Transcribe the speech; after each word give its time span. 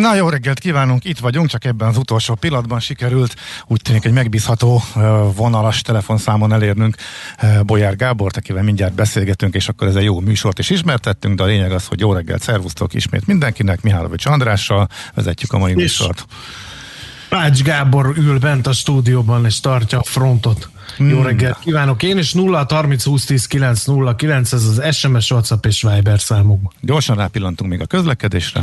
Na 0.00 0.14
jó 0.14 0.28
reggelt 0.28 0.58
kívánunk, 0.58 1.04
itt 1.04 1.18
vagyunk, 1.18 1.48
csak 1.48 1.64
ebben 1.64 1.88
az 1.88 1.96
utolsó 1.96 2.34
pillanatban 2.34 2.80
sikerült 2.80 3.34
úgy 3.66 3.80
tűnik 3.82 4.04
egy 4.04 4.12
megbízható 4.12 4.82
vonalas 5.34 5.82
telefonszámon 5.82 6.52
elérnünk 6.52 6.96
Bolyár 7.62 7.96
Gábort, 7.96 8.36
akivel 8.36 8.62
mindjárt 8.62 8.94
beszélgetünk, 8.94 9.54
és 9.54 9.68
akkor 9.68 9.88
ez 9.88 9.94
egy 9.94 10.04
jó 10.04 10.20
műsort 10.20 10.58
is 10.58 10.70
ismertettünk, 10.70 11.36
de 11.36 11.42
a 11.42 11.46
lényeg 11.46 11.72
az, 11.72 11.86
hogy 11.86 12.00
jó 12.00 12.12
reggelt, 12.12 12.42
szervusztok 12.42 12.94
ismét 12.94 13.26
mindenkinek, 13.26 13.82
Mihálovics 13.82 14.26
Andrással 14.26 14.88
vezetjük 15.14 15.52
a 15.52 15.58
mai 15.58 15.70
és 15.70 15.76
műsort. 15.76 16.26
Pács 17.28 17.62
Gábor 17.62 18.12
ül 18.16 18.38
bent 18.38 18.66
a 18.66 18.72
stúdióban, 18.72 19.44
és 19.44 19.60
tartja 19.60 19.98
a 19.98 20.02
frontot. 20.02 20.70
Hmm. 20.96 21.08
Jó 21.08 21.22
reggelt 21.22 21.58
kívánok 21.58 22.02
én, 22.02 22.18
és 22.18 22.32
0 22.32 22.66
30 22.68 23.04
20 23.04 23.24
10 23.24 23.46
9 23.46 23.84
0 23.84 24.14
9, 24.14 24.52
ez 24.52 24.64
az 24.64 24.96
SMS, 24.96 25.30
WhatsApp 25.30 25.66
és 25.66 25.86
Viber 25.94 26.20
számunk. 26.20 26.72
Gyorsan 26.80 27.16
rápillantunk 27.16 27.70
még 27.70 27.80
a 27.80 27.86
közlekedésre. 27.86 28.62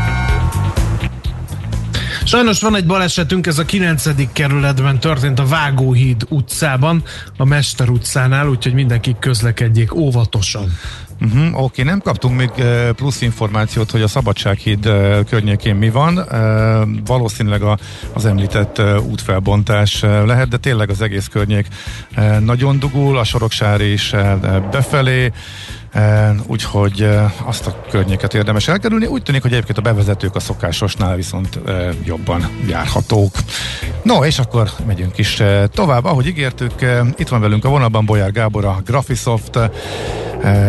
Sajnos 2.23 2.61
van 2.61 2.75
egy 2.75 2.85
balesetünk, 2.85 3.47
ez 3.47 3.57
a 3.57 3.65
9. 3.65 4.31
kerületben 4.33 4.99
történt 4.99 5.39
a 5.39 5.45
Vágóhíd 5.45 6.25
utcában, 6.29 7.03
a 7.37 7.45
Mester 7.45 7.89
utcánál, 7.89 8.47
úgyhogy 8.47 8.73
mindenki 8.73 9.15
közlekedjék 9.19 9.95
óvatosan. 9.95 10.77
Uh-huh, 11.21 11.63
Oké, 11.63 11.83
nem 11.83 11.99
kaptunk 11.99 12.37
még 12.37 12.49
plusz 12.95 13.21
információt, 13.21 13.91
hogy 13.91 14.01
a 14.01 14.07
Szabadsághíd 14.07 14.89
környékén 15.29 15.75
mi 15.75 15.89
van. 15.89 16.25
Valószínűleg 17.05 17.61
a, 17.61 17.77
az 18.13 18.25
említett 18.25 18.81
útfelbontás 19.09 20.01
lehet, 20.01 20.47
de 20.47 20.57
tényleg 20.57 20.89
az 20.89 21.01
egész 21.01 21.27
környék 21.27 21.67
nagyon 22.39 22.79
dugul, 22.79 23.17
a 23.17 23.23
Soroksár 23.23 23.81
is 23.81 24.13
befelé, 24.71 25.31
úgyhogy 26.47 27.09
azt 27.43 27.67
a 27.67 27.81
környéket 27.89 28.33
érdemes 28.33 28.67
elkerülni. 28.67 29.05
Úgy 29.05 29.23
tűnik, 29.23 29.41
hogy 29.41 29.51
egyébként 29.51 29.77
a 29.77 29.81
bevezetők 29.81 30.35
a 30.35 30.39
szokásosnál 30.39 31.15
viszont 31.15 31.59
jobban 32.03 32.49
járhatók. 32.67 33.31
No, 34.03 34.25
és 34.25 34.39
akkor 34.39 34.69
megyünk 34.85 35.17
is 35.17 35.41
tovább. 35.71 36.05
Ahogy 36.05 36.27
ígértük, 36.27 36.73
itt 37.15 37.27
van 37.27 37.41
velünk 37.41 37.65
a 37.65 37.69
vonalban 37.69 38.05
Bolyár 38.05 38.31
Gábor, 38.31 38.65
a 38.65 38.81
Graphisoft 38.85 39.59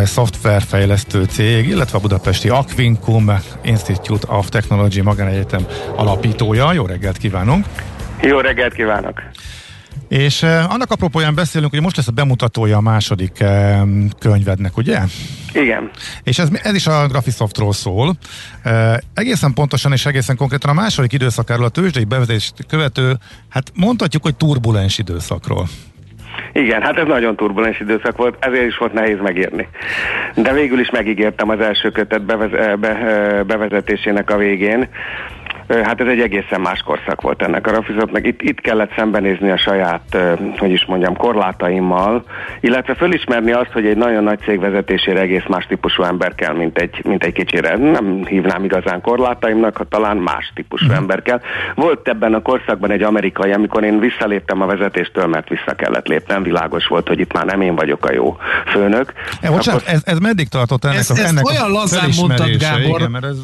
szoftverfejlesztő 0.04 1.24
cég, 1.24 1.68
illetve 1.68 1.98
a 1.98 2.00
budapesti 2.00 2.48
Aquincum 2.48 3.32
Institute 3.62 4.26
of 4.32 4.48
Technology 4.48 5.00
magánegyetem 5.00 5.66
alapítója. 5.96 6.72
Jó 6.72 6.86
reggelt 6.86 7.16
kívánunk! 7.16 7.66
Jó 8.20 8.40
reggelt 8.40 8.74
kívánok! 8.74 9.22
És 10.12 10.42
uh, 10.42 10.72
annak 10.72 10.90
apropóján 10.90 11.34
beszélünk, 11.34 11.70
hogy 11.70 11.82
most 11.82 11.96
lesz 11.96 12.08
a 12.08 12.12
bemutatója 12.12 12.76
a 12.76 12.80
második 12.80 13.32
uh, 13.40 13.48
könyvednek, 14.18 14.76
ugye? 14.76 14.98
Igen. 15.52 15.90
És 16.22 16.38
ez, 16.38 16.48
ez 16.62 16.74
is 16.74 16.86
a 16.86 17.06
Graphisoftról 17.06 17.72
szól. 17.72 18.16
Uh, 18.64 18.72
egészen 19.14 19.52
pontosan 19.54 19.92
és 19.92 20.06
egészen 20.06 20.36
konkrétan 20.36 20.70
a 20.70 20.80
második 20.80 21.12
időszakáról, 21.12 21.64
a 21.64 21.68
tőzsdei 21.68 22.04
bevezetést 22.04 22.54
követő, 22.68 23.14
hát 23.48 23.72
mondhatjuk, 23.74 24.22
hogy 24.22 24.34
turbulens 24.34 24.98
időszakról. 24.98 25.66
Igen, 26.52 26.82
hát 26.82 26.98
ez 26.98 27.06
nagyon 27.06 27.36
turbulens 27.36 27.80
időszak 27.80 28.16
volt, 28.16 28.36
ezért 28.44 28.66
is 28.66 28.76
volt 28.76 28.92
nehéz 28.92 29.18
megírni. 29.22 29.68
De 30.34 30.52
végül 30.52 30.80
is 30.80 30.90
megígértem 30.90 31.48
az 31.48 31.60
első 31.60 31.90
kötet 31.90 32.22
bevez- 32.22 32.78
be- 32.78 33.42
bevezetésének 33.46 34.30
a 34.30 34.36
végén, 34.36 34.88
Hát 35.80 36.00
ez 36.00 36.06
egy 36.06 36.20
egészen 36.20 36.60
más 36.60 36.80
korszak 36.80 37.20
volt 37.20 37.42
ennek 37.42 37.66
a 37.66 37.70
rafizotnak. 37.70 38.26
Itt, 38.26 38.42
itt 38.42 38.60
kellett 38.60 38.92
szembenézni 38.96 39.50
a 39.50 39.56
saját, 39.56 40.16
hogy 40.56 40.70
is 40.70 40.84
mondjam, 40.84 41.16
korlátaimmal, 41.16 42.24
illetve 42.60 42.94
fölismerni 42.94 43.52
azt, 43.52 43.70
hogy 43.72 43.86
egy 43.86 43.96
nagyon 43.96 44.22
nagy 44.22 44.38
cég 44.38 44.60
vezetésére 44.60 45.20
egész 45.20 45.44
más 45.48 45.66
típusú 45.66 46.02
ember 46.02 46.34
kell, 46.34 46.54
mint 46.54 46.78
egy, 46.78 47.00
mint 47.04 47.24
egy 47.24 47.32
kicsire. 47.32 47.76
Nem 47.76 48.24
hívnám 48.24 48.64
igazán 48.64 49.00
korlátaimnak, 49.00 49.76
ha 49.76 49.84
talán 49.84 50.16
más 50.16 50.52
típusú 50.54 50.86
mm. 50.86 50.94
ember 50.94 51.22
kell. 51.22 51.40
Volt 51.74 52.08
ebben 52.08 52.34
a 52.34 52.42
korszakban 52.42 52.90
egy 52.90 53.02
amerikai, 53.02 53.52
amikor 53.52 53.84
én 53.84 53.98
visszaléptem 53.98 54.62
a 54.62 54.66
vezetéstől, 54.66 55.26
mert 55.26 55.48
vissza 55.48 55.74
kellett 55.76 56.06
lépnem, 56.06 56.42
világos 56.42 56.86
volt, 56.86 57.08
hogy 57.08 57.20
itt 57.20 57.32
már 57.32 57.44
nem 57.44 57.60
én 57.60 57.74
vagyok 57.74 58.04
a 58.04 58.12
jó 58.12 58.36
főnök. 58.66 59.12
E, 59.40 59.50
bocsánat, 59.50 59.80
Akkor... 59.80 59.94
ez, 59.94 60.02
ez 60.04 60.18
meddig 60.18 60.48
tartott 60.48 60.84
ennek, 60.84 60.98
ez, 60.98 61.10
a, 61.10 61.26
ennek 61.26 61.48
olyan 61.48 61.70
lazán 61.70 62.10
mondtad, 62.16 62.56
Gábor. 62.56 63.00
Igen, 63.00 63.10
mert 63.10 63.24
ez 63.24 63.36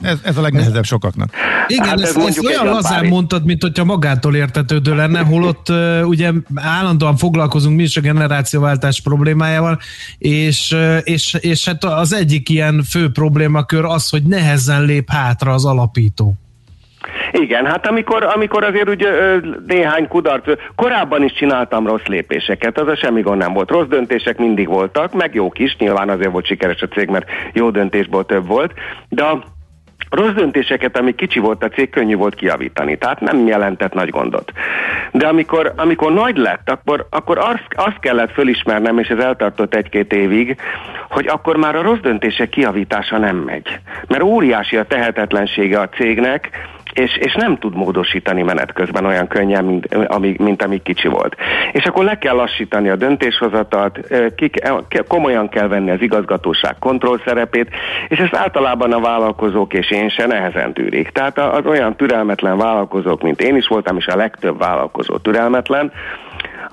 ez, 0.00 0.18
ez 0.22 0.36
a 0.36 0.40
legnehezebb 0.40 0.84
sokaknak. 0.84 1.30
Igen, 1.66 1.88
hát 1.88 2.00
ezt, 2.00 2.16
ez 2.16 2.26
ezt 2.26 2.44
olyan 2.44 2.66
lazán 2.66 2.98
pári. 2.98 3.08
mondtad, 3.08 3.44
mint 3.44 3.62
hogyha 3.62 3.84
magától 3.84 4.34
értetődő 4.34 4.94
lenne, 4.94 5.20
holott 5.20 5.68
uh, 5.68 6.00
ugye 6.04 6.30
állandóan 6.54 7.16
foglalkozunk 7.16 7.76
mi 7.76 7.82
is 7.82 7.96
a 7.96 8.00
generációváltás 8.00 9.00
problémájával, 9.00 9.78
és, 10.18 10.72
uh, 10.72 10.96
és, 11.04 11.36
és 11.40 11.64
hát 11.64 11.84
az 11.84 12.12
egyik 12.12 12.48
ilyen 12.48 12.82
fő 12.90 13.10
problémakör 13.10 13.84
az, 13.84 14.08
hogy 14.08 14.22
nehezen 14.22 14.84
lép 14.84 15.10
hátra 15.10 15.52
az 15.52 15.64
alapító. 15.64 16.34
Igen, 17.32 17.66
hát 17.66 17.86
amikor, 17.86 18.22
amikor 18.34 18.64
azért 18.64 18.88
ugye 18.88 19.10
néhány 19.66 20.08
kudarc, 20.08 20.44
korábban 20.74 21.22
is 21.22 21.32
csináltam 21.32 21.86
rossz 21.86 22.04
lépéseket, 22.06 22.80
az 22.80 22.88
a 22.88 22.96
semmi 22.96 23.20
gond 23.20 23.38
nem 23.38 23.52
volt. 23.52 23.70
Rossz 23.70 23.86
döntések 23.86 24.38
mindig 24.38 24.68
voltak, 24.68 25.12
meg 25.12 25.34
jók 25.34 25.58
is, 25.58 25.76
nyilván 25.78 26.08
azért 26.08 26.30
volt 26.30 26.46
sikeres 26.46 26.82
a 26.82 26.88
cég, 26.88 27.08
mert 27.08 27.26
jó 27.52 27.70
döntésból 27.70 28.26
több 28.26 28.46
volt, 28.46 28.72
de 29.08 29.22
a 29.22 29.44
Rossz 30.16 30.32
döntéseket, 30.32 30.98
ami 30.98 31.14
kicsi 31.14 31.38
volt 31.38 31.62
a 31.62 31.68
cég, 31.68 31.90
könnyű 31.90 32.16
volt 32.16 32.34
kiavítani, 32.34 32.98
tehát 32.98 33.20
nem 33.20 33.46
jelentett 33.46 33.92
nagy 33.92 34.10
gondot. 34.10 34.52
De 35.12 35.26
amikor, 35.26 35.72
amikor 35.76 36.12
nagy 36.12 36.36
lett, 36.36 36.70
akkor, 36.70 37.06
akkor 37.10 37.38
azt, 37.38 37.66
azt 37.74 37.98
kellett 38.00 38.32
fölismernem, 38.32 38.98
és 38.98 39.08
ez 39.08 39.18
eltartott 39.18 39.74
egy-két 39.74 40.12
évig, 40.12 40.56
hogy 41.08 41.26
akkor 41.26 41.56
már 41.56 41.76
a 41.76 41.82
rossz 41.82 42.00
döntések 42.00 42.48
kiavítása 42.48 43.18
nem 43.18 43.36
megy. 43.36 43.78
Mert 44.08 44.22
óriási 44.22 44.76
a 44.76 44.84
tehetetlensége 44.84 45.80
a 45.80 45.88
cégnek, 45.88 46.50
és, 46.98 47.16
és 47.16 47.34
nem 47.34 47.56
tud 47.56 47.74
módosítani 47.74 48.42
menet 48.42 48.72
közben 48.72 49.04
olyan 49.04 49.26
könnyen, 49.26 49.64
mint, 49.64 49.94
amíg, 49.94 50.38
mint 50.38 50.62
amíg 50.62 50.82
kicsi 50.82 51.08
volt. 51.08 51.36
És 51.72 51.84
akkor 51.84 52.04
le 52.04 52.18
kell 52.18 52.34
lassítani 52.34 52.88
a 52.88 52.96
döntéshozatat, 52.96 54.00
ki, 54.36 54.50
komolyan 55.06 55.48
kell 55.48 55.68
venni 55.68 55.90
az 55.90 56.00
igazgatóság 56.00 56.76
kontroll 56.78 57.20
szerepét, 57.24 57.68
és 58.08 58.18
ezt 58.18 58.34
általában 58.34 58.92
a 58.92 59.00
vállalkozók 59.00 59.72
és 59.72 59.90
én 59.90 60.08
se 60.08 60.26
nehezen 60.26 60.72
tűrik. 60.72 61.08
Tehát 61.08 61.38
az 61.38 61.66
olyan 61.66 61.96
türelmetlen 61.96 62.58
vállalkozók, 62.58 63.22
mint 63.22 63.40
én 63.40 63.56
is 63.56 63.66
voltam, 63.66 63.96
és 63.96 64.06
a 64.06 64.16
legtöbb 64.16 64.58
vállalkozó 64.58 65.16
türelmetlen, 65.16 65.92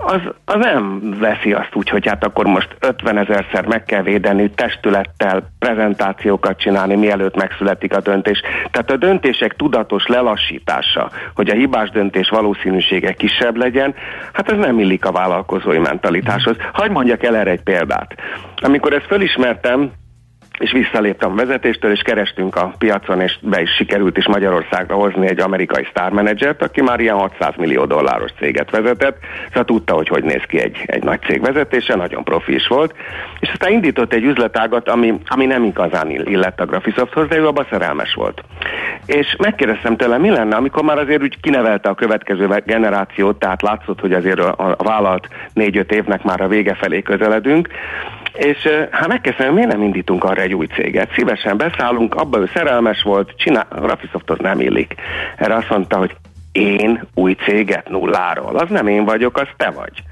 az, 0.05 0.21
az 0.45 0.55
nem 0.55 0.99
veszi 1.19 1.53
azt 1.53 1.69
úgy, 1.73 1.89
hogy 1.89 2.07
hát 2.07 2.23
akkor 2.23 2.45
most 2.45 2.75
50 2.79 3.17
ezerszer 3.17 3.65
meg 3.65 3.83
kell 3.83 4.01
védeni 4.01 4.49
testülettel, 4.49 5.51
prezentációkat 5.59 6.59
csinálni, 6.59 6.95
mielőtt 6.95 7.35
megszületik 7.35 7.95
a 7.95 8.01
döntés. 8.01 8.41
Tehát 8.71 8.91
a 8.91 8.97
döntések 8.97 9.55
tudatos 9.55 10.07
lelassítása, 10.07 11.09
hogy 11.35 11.49
a 11.49 11.53
hibás 11.53 11.89
döntés 11.89 12.29
valószínűsége 12.29 13.13
kisebb 13.13 13.55
legyen, 13.55 13.95
hát 14.33 14.51
ez 14.51 14.57
nem 14.57 14.79
illik 14.79 15.05
a 15.05 15.11
vállalkozói 15.11 15.79
mentalitáshoz. 15.79 16.55
Hagy 16.73 16.91
mondjak 16.91 17.23
el 17.23 17.35
erre 17.35 17.51
egy 17.51 17.63
példát. 17.63 18.15
Amikor 18.55 18.93
ezt 18.93 19.05
fölismertem, 19.05 19.91
és 20.59 20.71
visszaléptem 20.71 21.31
a 21.31 21.35
vezetéstől, 21.35 21.91
és 21.91 22.01
kerestünk 22.01 22.55
a 22.55 22.73
piacon, 22.77 23.21
és 23.21 23.37
be 23.41 23.61
is 23.61 23.69
sikerült 23.75 24.17
is 24.17 24.27
Magyarországra 24.27 24.95
hozni 24.95 25.27
egy 25.27 25.39
amerikai 25.39 25.87
sztármenedzsert, 25.89 26.61
aki 26.61 26.81
már 26.81 26.99
ilyen 26.99 27.15
600 27.15 27.53
millió 27.57 27.85
dolláros 27.85 28.31
céget 28.39 28.69
vezetett, 28.69 29.17
szóval 29.47 29.65
tudta, 29.65 29.93
hogy 29.93 30.07
hogy 30.07 30.23
néz 30.23 30.41
ki 30.47 30.59
egy, 30.59 30.77
egy 30.85 31.03
nagy 31.03 31.21
cég 31.21 31.41
vezetése, 31.41 31.95
nagyon 31.95 32.23
profi 32.23 32.53
is 32.53 32.67
volt, 32.67 32.95
és 33.39 33.49
aztán 33.51 33.71
indított 33.71 34.13
egy 34.13 34.23
üzletágat, 34.23 34.89
ami, 34.89 35.19
ami 35.25 35.45
nem 35.45 35.63
igazán 35.63 36.09
illett 36.09 36.59
a 36.59 36.65
Graphisofthoz, 36.65 37.27
de 37.27 37.37
ő 37.37 37.47
abban 37.47 37.67
szerelmes 37.69 38.13
volt. 38.13 38.43
És 39.05 39.35
megkérdeztem 39.37 39.97
tőle, 39.97 40.17
mi 40.17 40.29
lenne, 40.29 40.55
amikor 40.55 40.83
már 40.83 40.97
azért 40.97 41.21
úgy 41.21 41.39
kinevelte 41.39 41.89
a 41.89 41.95
következő 41.95 42.61
generációt, 42.65 43.39
tehát 43.39 43.61
látszott, 43.61 43.99
hogy 43.99 44.13
azért 44.13 44.39
a, 44.39 44.75
a 44.77 44.83
vállalt 44.83 45.27
négy-öt 45.53 45.91
évnek 45.91 46.23
már 46.23 46.41
a 46.41 46.47
vége 46.47 46.73
felé 46.73 47.01
közeledünk, 47.01 47.69
és 48.33 48.69
hát 48.91 49.07
megkezdtem, 49.07 49.53
miért 49.53 49.71
nem 49.71 49.81
indítunk 49.81 50.23
arra 50.23 50.41
egy 50.41 50.53
új 50.53 50.65
céget? 50.65 51.13
Szívesen 51.13 51.57
beszállunk, 51.57 52.15
abba 52.15 52.39
ő 52.39 52.49
szerelmes 52.53 53.01
volt, 53.01 53.33
csinál, 53.37 53.67
a 53.69 53.79
Graphisofthoz 53.79 54.37
nem 54.39 54.59
illik. 54.59 54.95
Erre 55.37 55.55
azt 55.55 55.69
mondta, 55.69 55.97
hogy 55.97 56.15
én 56.51 57.07
új 57.13 57.33
céget 57.33 57.89
nulláról. 57.89 58.55
Az 58.55 58.69
nem 58.69 58.87
én 58.87 59.05
vagyok, 59.05 59.37
az 59.37 59.47
te 59.57 59.69
vagy. 59.69 60.03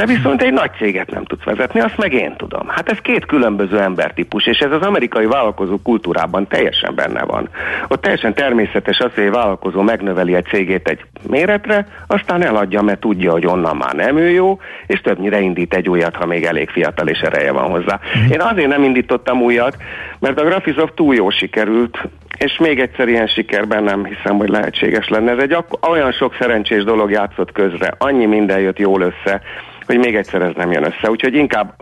Te 0.00 0.06
viszont 0.06 0.42
egy 0.42 0.52
nagy 0.52 0.70
céget 0.78 1.10
nem 1.10 1.24
tudsz 1.24 1.44
vezetni, 1.44 1.80
azt 1.80 1.96
meg 1.96 2.12
én 2.12 2.36
tudom. 2.36 2.68
Hát 2.68 2.88
ez 2.88 2.98
két 2.98 3.26
különböző 3.26 3.80
embertípus, 3.80 4.46
és 4.46 4.58
ez 4.58 4.72
az 4.72 4.86
amerikai 4.86 5.26
vállalkozó 5.26 5.78
kultúrában 5.82 6.46
teljesen 6.46 6.94
benne 6.94 7.24
van. 7.24 7.48
Ott 7.88 8.00
teljesen 8.00 8.34
természetes 8.34 8.98
az, 8.98 9.10
hogy 9.14 9.24
egy 9.24 9.30
vállalkozó 9.30 9.80
megnöveli 9.82 10.34
egy 10.34 10.44
cégét 10.44 10.88
egy 10.88 11.00
méretre, 11.28 11.86
aztán 12.06 12.42
eladja, 12.42 12.82
mert 12.82 13.00
tudja, 13.00 13.32
hogy 13.32 13.46
onnan 13.46 13.76
már 13.76 13.94
nem 13.94 14.16
ő 14.16 14.28
jó, 14.30 14.60
és 14.86 15.00
többnyire 15.00 15.40
indít 15.40 15.74
egy 15.74 15.88
újat, 15.88 16.16
ha 16.16 16.26
még 16.26 16.44
elég 16.44 16.70
fiatal 16.70 17.08
és 17.08 17.20
ereje 17.20 17.52
van 17.52 17.70
hozzá. 17.70 18.00
Mhm. 18.14 18.32
Én 18.32 18.40
azért 18.40 18.68
nem 18.68 18.82
indítottam 18.82 19.42
újat, 19.42 19.76
mert 20.18 20.40
a 20.40 20.44
Graphisoft 20.44 20.94
túl 20.94 21.14
jó 21.14 21.30
sikerült, 21.30 21.98
és 22.38 22.58
még 22.58 22.80
egyszer 22.80 23.08
ilyen 23.08 23.26
sikerben 23.26 23.82
nem 23.82 24.04
hiszem, 24.04 24.36
hogy 24.36 24.48
lehetséges 24.48 25.08
lenne. 25.08 25.30
Ez 25.32 25.38
egy 25.38 25.56
olyan 25.90 26.12
sok 26.12 26.36
szerencsés 26.38 26.84
dolog 26.84 27.10
játszott 27.10 27.52
közre, 27.52 27.94
annyi 27.98 28.26
minden 28.26 28.60
jött 28.60 28.78
jól 28.78 29.00
össze, 29.00 29.42
hogy 29.90 29.98
még 29.98 30.16
egyszer 30.16 30.42
ez 30.42 30.52
nem 30.56 30.72
jön 30.72 30.84
össze. 30.84 31.10
Úgyhogy 31.10 31.34
inkább 31.34 31.74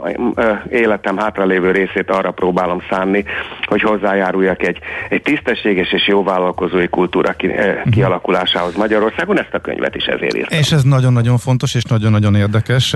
életem 0.70 1.16
hátralévő 1.16 1.70
részét 1.70 2.10
arra 2.10 2.31
próbálom 2.31 2.82
szánni, 2.90 3.25
hogy 3.64 3.81
hozzájáruljak 3.81 4.62
egy, 4.62 4.78
egy 5.08 5.22
tisztességes 5.22 5.93
és 5.93 6.06
jó 6.06 6.22
vállalkozói 6.22 6.88
kultúra 6.88 7.32
ki, 7.32 7.46
mhm. 7.46 7.90
kialakulásához 7.90 8.75
Magyarországon. 8.76 9.40
Ezt 9.40 9.55
a 9.55 9.58
könyvet 9.58 9.94
is 9.94 10.05
ezért 10.05 10.37
írtam. 10.37 10.58
És 10.58 10.72
ez 10.72 10.82
nagyon-nagyon 10.82 11.38
fontos 11.38 11.75
és 11.75 11.82
nagyon-nagyon 11.82 12.34
érdekes. 12.34 12.94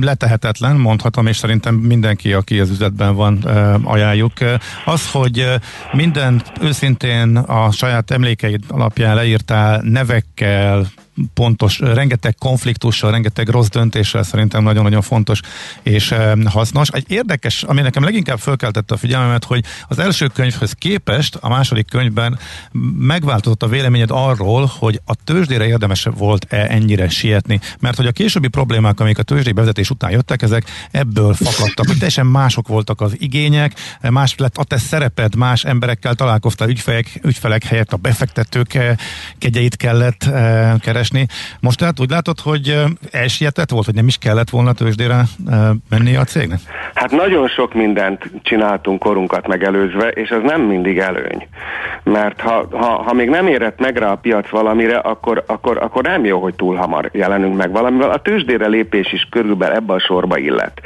Letehetetlen, 0.00 0.76
mondhatom, 0.76 1.26
és 1.26 1.36
szerintem 1.36 1.74
mindenki, 1.74 2.32
aki 2.32 2.60
az 2.60 2.70
üzletben 2.70 3.14
van, 3.14 3.38
ajánljuk. 3.84 4.32
Az, 4.84 5.10
hogy 5.10 5.44
minden 5.92 6.42
őszintén 6.62 7.36
a 7.36 7.70
saját 7.70 8.10
emlékeid 8.10 8.60
alapján 8.68 9.14
leírtál 9.14 9.80
nevekkel, 9.84 10.86
pontos, 11.34 11.78
rengeteg 11.78 12.34
konfliktussal, 12.38 13.10
rengeteg 13.10 13.48
rossz 13.48 13.68
döntéssel 13.68 14.22
szerintem 14.22 14.62
nagyon-nagyon 14.62 15.02
fontos 15.02 15.40
és 15.82 16.14
hasznos. 16.44 16.88
Egy 16.88 17.04
érdekes, 17.08 17.62
ami 17.62 17.80
nekem 17.80 18.02
leginkább 18.02 18.38
fölkeltette 18.38 18.94
a 18.94 18.96
figyelmemet, 18.96 19.44
hogy 19.44 19.64
az 19.88 19.98
első 19.98 20.26
könyvhöz 20.26 20.72
képest 20.72 21.34
a 21.34 21.48
második 21.48 21.86
könyvben 21.90 22.38
megváltozott 22.98 23.62
a 23.62 23.68
véleményed 23.68 24.10
arról, 24.12 24.72
hogy 24.78 25.00
a 25.04 25.14
tőzsdére 25.24 25.66
érdemes 25.66 26.08
volt-e 26.16 26.66
ennyire 26.70 27.08
sietni, 27.08 27.60
mert 27.80 27.96
hogy 27.96 28.06
a 28.06 28.12
későbbi 28.12 28.48
problémák, 28.48 29.00
amik 29.00 29.18
a 29.18 29.22
tőzsdei 29.22 29.52
bevezetés 29.52 29.90
után 29.90 30.10
jöttek, 30.10 30.42
ezek 30.42 30.64
ebből 30.90 31.34
fakadtak, 31.34 31.86
hogy 31.86 31.96
teljesen 31.96 32.26
mások 32.26 32.68
voltak 32.68 33.00
az 33.00 33.14
igények, 33.18 33.72
más 34.00 34.34
lett 34.36 34.56
a 34.56 34.64
te 34.64 34.78
szereped, 34.78 35.34
más 35.34 35.64
emberekkel 35.64 36.14
találkoztál, 36.14 36.68
ügyfelek, 36.68 37.20
ügyfelek 37.22 37.64
helyett 37.64 37.92
a 37.92 37.96
befektetők 37.96 38.74
eh, 38.74 38.96
kegyeit 39.38 39.76
kellett 39.76 40.24
eh, 40.24 40.74
keresni, 40.80 41.05
keresni. 41.10 41.26
Most 41.60 41.78
tehát 41.78 42.00
úgy 42.00 42.10
látod, 42.10 42.40
hogy 42.40 42.82
elsietett 43.10 43.70
volt, 43.70 43.84
hogy 43.84 43.94
nem 43.94 44.06
is 44.06 44.16
kellett 44.16 44.50
volna 44.50 44.72
tőzsdére 44.72 45.22
menni 45.90 46.16
a 46.16 46.24
cégnek? 46.24 46.58
Hát 46.94 47.10
nagyon 47.10 47.48
sok 47.48 47.74
mindent 47.74 48.30
csináltunk 48.42 48.98
korunkat 48.98 49.46
megelőzve, 49.46 50.08
és 50.08 50.28
ez 50.28 50.40
nem 50.42 50.60
mindig 50.60 50.98
előny. 50.98 51.48
Mert 52.02 52.40
ha, 52.40 52.68
ha, 52.70 53.02
ha 53.02 53.12
még 53.12 53.28
nem 53.28 53.46
érett 53.46 53.80
meg 53.80 53.96
rá 53.96 54.10
a 54.10 54.16
piac 54.16 54.48
valamire, 54.48 54.98
akkor, 54.98 55.44
akkor, 55.46 55.78
akkor 55.82 56.02
nem 56.02 56.24
jó, 56.24 56.40
hogy 56.40 56.54
túl 56.54 56.76
hamar 56.76 57.10
jelenünk 57.12 57.56
meg 57.56 57.70
valamivel. 57.70 58.10
A 58.10 58.22
tőzsdére 58.22 58.66
lépés 58.66 59.12
is 59.12 59.26
körülbelül 59.30 59.76
ebbe 59.76 59.92
a 59.92 59.98
sorba 59.98 60.38
illet. 60.38 60.80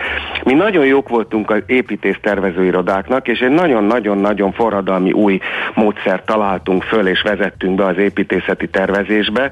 Mi 0.45 0.53
nagyon 0.53 0.85
jók 0.85 1.09
voltunk 1.09 1.51
az 1.51 1.63
építész 1.67 2.17
tervezőirodáknak, 2.23 3.29
és 3.29 3.39
egy 3.39 3.51
nagyon-nagyon-nagyon 3.51 4.53
forradalmi 4.53 5.13
új 5.13 5.41
módszert 5.75 6.27
találtunk 6.27 6.83
föl, 6.83 7.07
és 7.07 7.23
vezettünk 7.23 7.75
be 7.75 7.85
az 7.85 7.97
építészeti 7.97 8.69
tervezésbe, 8.69 9.51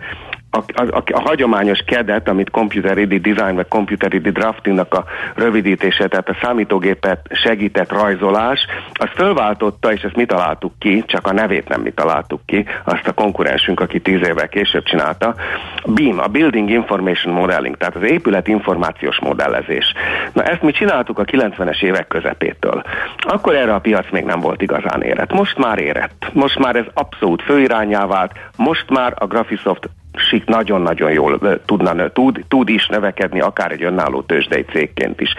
a, 0.51 0.59
a, 0.83 1.03
a 1.13 1.21
hagyományos 1.21 1.79
kedet, 1.87 2.29
amit 2.29 2.51
Computer 2.51 2.97
Ready 2.97 3.19
Design 3.19 3.55
vagy 3.55 3.69
Computer 3.69 4.11
Ready 4.11 4.31
Draftingnak 4.31 4.95
a 4.95 5.05
rövidítése, 5.35 6.09
tehát 6.09 6.29
a 6.29 6.37
számítógépet 6.43 7.27
segített 7.31 7.93
rajzolás, 7.93 8.67
az 8.93 9.09
fölváltotta, 9.15 9.93
és 9.93 10.03
ezt 10.03 10.17
mi 10.17 10.25
találtuk 10.25 10.73
ki, 10.79 11.05
csak 11.07 11.27
a 11.27 11.33
nevét 11.33 11.69
nem 11.69 11.81
mi 11.81 11.91
találtuk 11.91 12.41
ki, 12.47 12.65
azt 12.85 13.07
a 13.07 13.13
konkurensünk, 13.13 13.81
aki 13.81 14.01
tíz 14.01 14.27
évvel 14.27 14.49
később 14.49 14.83
csinálta, 14.83 15.35
BIM, 15.87 16.19
a 16.19 16.27
Building 16.27 16.71
Information 16.71 17.35
Modeling, 17.35 17.77
tehát 17.77 17.97
az 17.97 18.03
épület 18.03 18.49
információs 18.49 19.21
modellezés. 19.21 19.93
Na 20.33 20.43
ezt 20.43 20.63
mi 20.63 20.73
csináltuk 20.73 21.19
a 21.19 21.25
90-es 21.25 21.83
évek 21.83 22.09
közepétől. 22.09 22.83
Akkor 23.17 23.55
erre 23.55 23.75
a 23.75 23.79
piac 23.79 24.11
még 24.11 24.25
nem 24.25 24.41
volt 24.41 24.63
igazán 24.63 25.03
érett. 25.03 25.33
Most 25.33 25.59
már 25.59 25.79
érett. 25.79 26.31
Most 26.33 26.59
már 26.59 26.77
ez 26.77 26.85
abszolút 26.95 27.43
főirányá 27.43 28.07
vált. 28.07 28.33
Most 28.57 28.91
már 28.91 29.15
a 29.19 29.27
Graphisoft 29.27 29.89
Sik 30.19 30.45
nagyon-nagyon 30.45 31.11
jól 31.11 31.39
tudna, 31.65 32.09
tud, 32.09 32.45
tud 32.49 32.69
is 32.69 32.87
növekedni, 32.87 33.41
akár 33.41 33.73
egy 33.73 33.83
önálló 33.83 34.23
tőzsdei 34.23 34.65
cégként 34.65 35.21
is. 35.21 35.35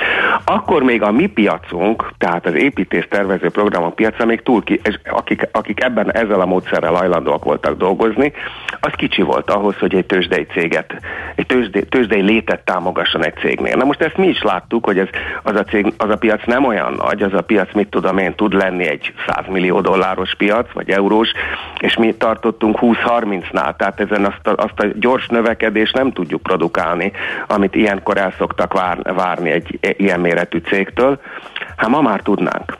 Akkor 0.45 0.83
még 0.83 1.01
a 1.01 1.11
mi 1.11 1.27
piacunk, 1.27 2.11
tehát 2.17 2.45
az 2.45 2.53
építés 2.53 3.07
tervező 3.09 3.49
programok 3.49 3.95
piaca 3.95 4.25
még 4.25 4.43
túl 4.43 4.63
ki, 4.63 4.79
és 4.83 4.99
akik, 5.03 5.47
akik 5.51 5.83
ebben 5.83 6.13
ezzel 6.13 6.41
a 6.41 6.45
módszerrel 6.45 6.93
hajlandóak 6.93 7.43
voltak 7.43 7.77
dolgozni, 7.77 8.33
az 8.79 8.91
kicsi 8.95 9.21
volt 9.21 9.49
ahhoz, 9.49 9.75
hogy 9.79 9.95
egy 9.95 10.05
tőzsdei 10.05 10.45
céget, 10.45 11.01
egy 11.35 11.45
tőzsdei, 11.45 11.85
tőzsdei 11.85 12.21
létet 12.21 12.65
támogasson 12.65 13.25
egy 13.25 13.35
cégnél. 13.35 13.75
Na 13.75 13.85
most 13.85 14.01
ezt 14.01 14.17
mi 14.17 14.27
is 14.27 14.41
láttuk, 14.41 14.85
hogy 14.85 14.99
ez, 14.99 15.07
az, 15.43 15.55
a 15.55 15.63
cég, 15.63 15.93
az 15.97 16.09
a 16.09 16.17
piac 16.17 16.45
nem 16.45 16.65
olyan 16.65 16.93
nagy, 16.93 17.21
az 17.21 17.33
a 17.33 17.41
piac, 17.41 17.73
mit 17.73 17.89
tudom 17.89 18.17
én, 18.17 18.35
tud 18.35 18.53
lenni 18.53 18.87
egy 18.87 19.13
100 19.27 19.45
millió 19.47 19.81
dolláros 19.81 20.35
piac, 20.35 20.71
vagy 20.73 20.89
eurós, 20.89 21.31
és 21.79 21.97
mi 21.97 22.13
tartottunk 22.13 22.77
20-30-nál, 22.81 23.75
tehát 23.75 23.99
ezen 23.99 24.25
azt 24.25 24.47
a, 24.47 24.63
azt 24.69 24.79
a 24.79 24.97
gyors 24.99 25.27
növekedést 25.27 25.95
nem 25.95 26.11
tudjuk 26.11 26.41
produkálni, 26.41 27.11
amit 27.47 27.75
ilyenkor 27.75 28.17
el 28.17 28.33
szoktak 28.37 28.73
vár, 28.73 28.97
várni 29.15 29.49
egy 29.49 29.79
ilyen 29.97 30.19
méretű 30.19 30.57
cégtől. 30.57 31.19
Hát 31.75 31.89
ma 31.89 32.01
már 32.01 32.21
tudnánk. 32.21 32.77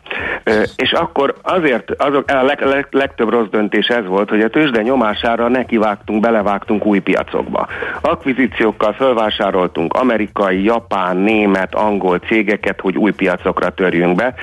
És 0.76 0.92
akkor 0.92 1.36
azért 1.42 1.92
azok, 1.98 2.32
a 2.32 2.44
leg, 2.44 2.62
leg, 2.62 2.88
legtöbb 2.92 3.30
rossz 3.30 3.48
döntés 3.52 3.88
ez 3.88 4.06
volt, 4.06 4.30
hogy 4.30 4.42
a 4.42 4.50
tőzsde 4.50 4.82
nyomására 4.82 5.48
nekivágtunk, 5.48 6.22
belevágtunk 6.22 6.86
új 6.86 7.00
piacokba. 7.00 7.68
Akvizíciókkal 8.02 8.94
felvásároltunk 8.94 9.94
amerikai, 9.94 10.64
japán, 10.64 11.18
német, 11.18 11.76
angol 11.76 12.20
cégeket, 12.20 12.80
hogy 12.80 12.98
új 12.98 13.12
piacokra 13.12 13.70
törjünk 13.70 14.16
be. 14.16 14.34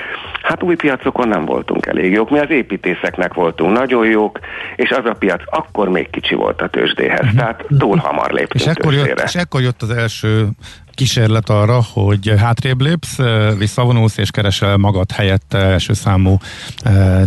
Hát 0.43 0.63
új 0.63 0.75
piacokon 0.75 1.29
nem 1.29 1.45
voltunk 1.45 1.87
elég 1.87 2.13
jók. 2.13 2.31
Mi 2.31 2.39
az 2.39 2.51
építészeknek 2.51 3.35
voltunk 3.35 3.79
nagyon 3.79 4.07
jók, 4.07 4.39
és 4.77 4.91
az 4.91 5.05
a 5.05 5.15
piac 5.19 5.43
akkor 5.47 5.89
még 5.89 6.11
kicsi 6.11 6.35
volt 6.35 6.63
a 6.63 6.69
tőzsdéhez. 6.69 7.27
Uh-huh. 7.37 7.57
Tehát 7.57 7.79
túl 7.79 7.97
hamar 7.97 8.31
léptünk 8.31 8.65
és 8.65 8.67
ekkor, 8.67 8.95
jött, 8.95 9.21
és 9.21 9.35
ekkor 9.35 9.61
jött 9.61 9.83
az 9.83 9.91
első 9.91 10.49
kísérlet 10.95 11.49
arra, 11.49 11.83
hogy 11.93 12.35
hátrébb 12.39 12.81
lépsz, 12.81 13.17
visszavonulsz 13.59 14.17
és 14.17 14.31
keresel 14.31 14.77
magad 14.77 15.11
helyett 15.13 15.55
első 15.55 15.93
számú 15.93 16.39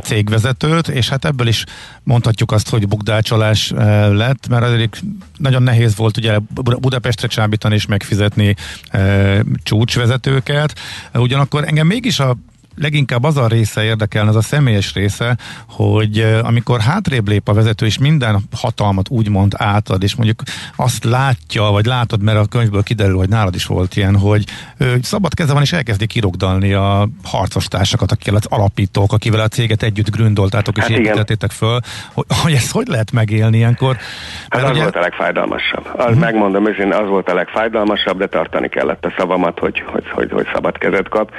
cégvezetőt, 0.03 0.87
és 0.87 1.09
hát 1.09 1.25
ebből 1.25 1.47
is 1.47 1.63
mondhatjuk 2.03 2.51
azt, 2.51 2.69
hogy 2.69 2.87
bukdácsolás 2.87 3.71
lett, 4.11 4.47
mert 4.49 4.63
azért 4.63 5.01
nagyon 5.37 5.63
nehéz 5.63 5.95
volt 5.95 6.17
ugye 6.17 6.37
Budapestre 6.79 7.27
csábítani 7.27 7.75
és 7.75 7.85
megfizetni 7.85 8.55
csúcsvezetőket, 9.63 10.79
ugyanakkor 11.13 11.63
engem 11.67 11.87
mégis 11.87 12.19
a 12.19 12.37
leginkább 12.81 13.23
az 13.23 13.37
a 13.37 13.47
része 13.47 13.83
érdekelne, 13.83 14.29
az 14.29 14.35
a 14.35 14.41
személyes 14.41 14.93
része, 14.93 15.37
hogy 15.67 16.19
amikor 16.41 16.79
hátrébb 16.79 17.27
lép 17.27 17.47
a 17.47 17.53
vezető, 17.53 17.85
és 17.85 17.97
minden 17.97 18.39
hatalmat 18.55 19.09
úgymond 19.09 19.53
átad, 19.57 20.03
és 20.03 20.15
mondjuk 20.15 20.41
azt 20.75 21.03
látja, 21.03 21.63
vagy 21.63 21.85
látod, 21.85 22.21
mert 22.21 22.37
a 22.37 22.45
könyvből 22.45 22.83
kiderül, 22.83 23.17
hogy 23.17 23.29
nálad 23.29 23.55
is 23.55 23.65
volt 23.65 23.95
ilyen, 23.95 24.17
hogy 24.17 24.43
szabad 25.01 25.33
keze 25.33 25.53
van, 25.53 25.61
és 25.61 25.73
elkezdi 25.73 26.05
kirogdalni 26.07 26.73
a 26.73 27.07
harcostársakat, 27.23 28.11
akikkel 28.11 28.35
az 28.35 28.45
alapítók, 28.49 29.13
akivel 29.13 29.39
a 29.39 29.47
céget 29.47 29.83
együtt 29.83 30.09
gründoltátok 30.09 30.77
és 30.77 30.83
hát 30.83 30.91
építettétek 30.91 31.51
föl, 31.51 31.79
hogy, 32.13 32.25
hogy 32.43 32.53
ezt 32.53 32.71
hogy 32.71 32.87
lehet 32.87 33.11
megélni 33.11 33.57
ilyenkor? 33.57 33.97
Hát 34.49 34.63
az 34.63 34.69
ugye... 34.69 34.81
volt 34.81 34.95
a 34.95 34.99
legfájdalmasabb. 34.99 35.89
Az 35.97 36.05
hmm. 36.05 36.19
megmondom, 36.19 36.63
hogy 36.63 36.91
az 36.91 37.07
volt 37.07 37.29
a 37.29 37.33
legfájdalmasabb, 37.33 38.17
de 38.17 38.27
tartani 38.27 38.69
kellett 38.69 39.05
a 39.05 39.13
szavamat, 39.17 39.59
hogy, 39.59 39.83
hogy, 39.85 40.09
hogy, 40.09 40.31
hogy 40.31 40.47
szabad 40.53 40.77
kezet 40.77 41.09
kap. 41.09 41.31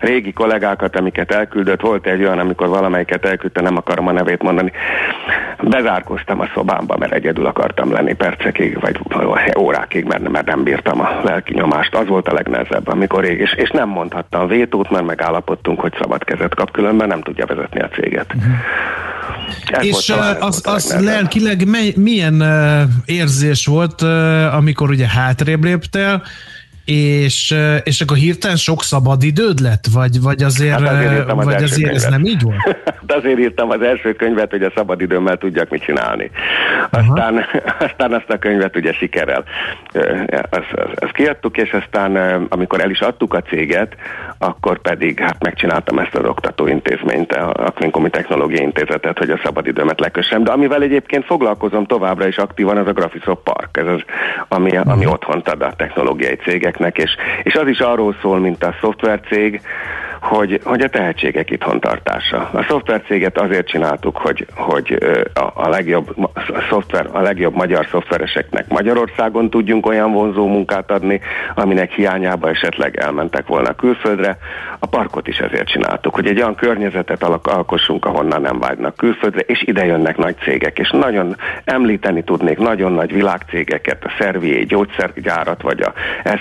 Régi 0.00 0.32
kollégák 0.32 0.82
dolgokat, 0.84 0.96
amiket 0.96 1.32
elküldött. 1.32 1.80
Volt 1.80 2.06
egy 2.06 2.20
olyan, 2.20 2.38
amikor 2.38 2.68
valamelyiket 2.68 3.24
elküldte, 3.24 3.60
nem 3.60 3.76
akarom 3.76 4.06
a 4.06 4.12
nevét 4.12 4.42
mondani. 4.42 4.72
Bezárkoztam 5.62 6.40
a 6.40 6.48
szobámba, 6.54 6.96
mert 6.96 7.12
egyedül 7.12 7.46
akartam 7.46 7.92
lenni 7.92 8.14
percekig, 8.14 8.80
vagy 8.80 9.00
órákig, 9.58 10.04
mert, 10.04 10.28
mert 10.28 10.46
nem 10.46 10.62
bírtam 10.62 11.00
a 11.00 11.20
lelki 11.22 11.54
nyomást. 11.54 11.94
Az 11.94 12.06
volt 12.06 12.28
a 12.28 12.32
legnehezebb, 12.32 12.88
amikor 12.88 13.24
rég, 13.24 13.40
és, 13.40 13.52
és 13.52 13.70
nem 13.70 13.88
mondhattam 13.88 14.48
vétót, 14.48 14.90
mert 14.90 15.06
megállapodtunk, 15.06 15.80
hogy 15.80 15.92
szabad 16.00 16.24
kezet 16.24 16.54
kap, 16.54 16.70
különben 16.70 17.08
nem 17.08 17.22
tudja 17.22 17.46
vezetni 17.46 17.80
a 17.80 17.88
céget. 17.88 18.34
Uh-huh. 18.34 19.84
és 19.84 20.04
talán, 20.04 20.36
az, 20.40 20.60
az 20.64 20.96
lelkileg 21.00 21.68
mely, 21.68 21.92
milyen 21.96 22.40
uh, 22.40 22.90
érzés 23.04 23.66
volt, 23.66 24.02
uh, 24.02 24.54
amikor 24.56 24.90
ugye 24.90 25.08
hátrébb 25.08 25.64
léptél, 25.64 26.22
és, 26.84 27.54
és 27.84 28.00
akkor 28.00 28.16
hirtelen 28.16 28.56
sok 28.56 28.82
szabad 28.82 29.22
időd 29.22 29.60
lett? 29.60 29.84
Vagy, 29.92 30.20
vagy 30.20 30.42
azért, 30.42 30.70
hát 30.70 30.88
azért, 30.88 31.30
az 31.30 31.44
vagy 31.44 31.62
azért 31.62 31.94
ez 31.94 32.04
nem 32.04 32.24
így 32.24 32.42
volt? 32.42 32.76
De 33.00 33.14
azért 33.22 33.38
írtam 33.38 33.70
az 33.70 33.82
első 33.82 34.12
könyvet, 34.12 34.50
hogy 34.50 34.62
a 34.62 34.72
szabad 34.74 35.00
időmmel 35.00 35.36
tudjak 35.36 35.70
mit 35.70 35.82
csinálni. 35.82 36.30
Aztán, 36.90 37.44
aztán 37.86 38.12
azt 38.12 38.30
a 38.30 38.38
könyvet 38.38 38.76
ugye 38.76 38.92
sikerrel 38.92 39.44
ezt, 40.50 40.74
ezt 40.94 41.12
kiadtuk, 41.12 41.56
és 41.56 41.72
aztán 41.72 42.16
amikor 42.48 42.80
el 42.80 42.90
is 42.90 43.00
adtuk 43.00 43.34
a 43.34 43.42
céget, 43.42 43.96
akkor 44.38 44.80
pedig 44.80 45.20
hát 45.20 45.42
megcsináltam 45.42 45.98
ezt 45.98 46.14
az 46.14 46.24
oktatóintézményt, 46.24 47.32
a 47.32 47.72
Klinkomi 47.74 48.10
Technológiai 48.10 48.62
Intézetet, 48.62 49.18
hogy 49.18 49.30
a 49.30 49.40
szabadidőmet 49.44 50.00
lekössem. 50.00 50.44
De 50.44 50.50
amivel 50.50 50.82
egyébként 50.82 51.24
foglalkozom 51.24 51.86
továbbra 51.86 52.26
is 52.26 52.36
aktívan, 52.36 52.76
az 52.76 52.86
a 52.86 52.92
Graphisoft 52.92 53.42
Park, 53.42 53.76
ez 53.76 53.86
az, 53.86 54.00
ami, 54.48 54.76
ami 54.76 55.06
otthont 55.06 55.48
ad 55.48 55.62
a 55.62 55.72
technológiai 55.76 56.36
cégeknek, 56.74 56.98
és, 56.98 57.16
és 57.42 57.54
az 57.54 57.68
is 57.68 57.78
arról 57.78 58.16
szól, 58.20 58.38
mint 58.38 58.64
a 58.64 58.74
szoftvercég, 58.80 59.60
hogy, 60.24 60.60
hogy 60.64 60.80
a 60.80 60.88
tehetségek 60.88 61.50
itthon 61.50 61.80
tartása. 61.80 62.50
A 62.52 62.64
szoftvercéget 62.68 63.38
azért 63.38 63.66
csináltuk, 63.66 64.16
hogy, 64.16 64.46
hogy 64.54 64.98
a, 65.34 65.50
a 65.54 65.68
legjobb 65.68 66.14
a 66.32 66.64
szoftver, 66.68 67.08
a 67.12 67.20
legjobb 67.20 67.54
magyar 67.54 67.86
szoftvereseknek 67.90 68.68
Magyarországon 68.68 69.50
tudjunk 69.50 69.86
olyan 69.86 70.12
vonzó 70.12 70.46
munkát 70.46 70.90
adni, 70.90 71.20
aminek 71.54 71.92
hiányába 71.92 72.48
esetleg 72.48 72.96
elmentek 72.96 73.46
volna 73.46 73.74
külföldre. 73.74 74.38
A 74.78 74.86
parkot 74.86 75.28
is 75.28 75.38
ezért 75.38 75.68
csináltuk, 75.68 76.14
hogy 76.14 76.26
egy 76.26 76.38
olyan 76.38 76.54
környezetet 76.54 77.22
alkossunk, 77.42 78.04
ahonnan 78.04 78.40
nem 78.40 78.58
vágynak 78.58 78.96
külföldre, 78.96 79.40
és 79.40 79.62
ide 79.62 79.84
jönnek 79.84 80.16
nagy 80.16 80.36
cégek, 80.36 80.78
és 80.78 80.90
nagyon 80.90 81.36
említeni 81.64 82.24
tudnék 82.24 82.58
nagyon 82.58 82.92
nagy 82.92 83.12
világcégeket, 83.12 84.04
a 84.04 84.08
Servier 84.08 84.64
gyógyszergyárat, 84.64 85.62
vagy 85.62 85.80
a 85.80 85.92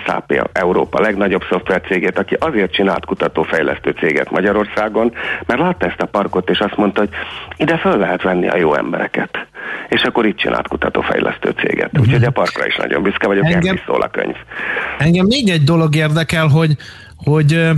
SAP, 0.06 0.32
a 0.32 0.50
Európa 0.54 1.02
legnagyobb 1.02 1.44
szoftvercégét, 1.50 2.20
aki 2.20 2.36
azért 2.40 2.74
csinált 2.74 3.06
kutatófejlesztést, 3.06 3.73
fejlesztő 3.74 4.08
céget 4.08 4.32
Magyarországon, 4.32 5.14
mert 5.46 5.60
látta 5.60 5.86
ezt 5.86 6.02
a 6.02 6.06
parkot, 6.06 6.50
és 6.50 6.60
azt 6.60 6.76
mondta, 6.76 7.00
hogy 7.00 7.10
ide 7.58 7.78
föl 7.78 7.98
lehet 7.98 8.22
venni 8.22 8.48
a 8.48 8.58
jó 8.58 8.76
embereket. 8.76 9.48
És 9.90 10.02
akkor 10.02 10.26
itt 10.26 10.38
csinált 10.38 10.68
kutatófejlesztő 10.68 11.50
céget. 11.50 11.86
Uh-huh. 11.86 12.02
Úgyhogy 12.02 12.24
a 12.24 12.32
parkra 12.32 12.66
is 12.66 12.76
nagyon 12.76 13.04
büszke 13.04 13.28
vagyok, 13.28 13.46
engem, 13.46 13.80
szól 13.86 14.02
a 14.02 14.08
könyv. 14.08 14.36
Engem 14.98 15.26
még 15.26 15.50
egy 15.50 15.64
dolog 15.64 15.96
érdekel, 15.96 16.48
hogy, 16.48 16.76
hogy 17.18 17.70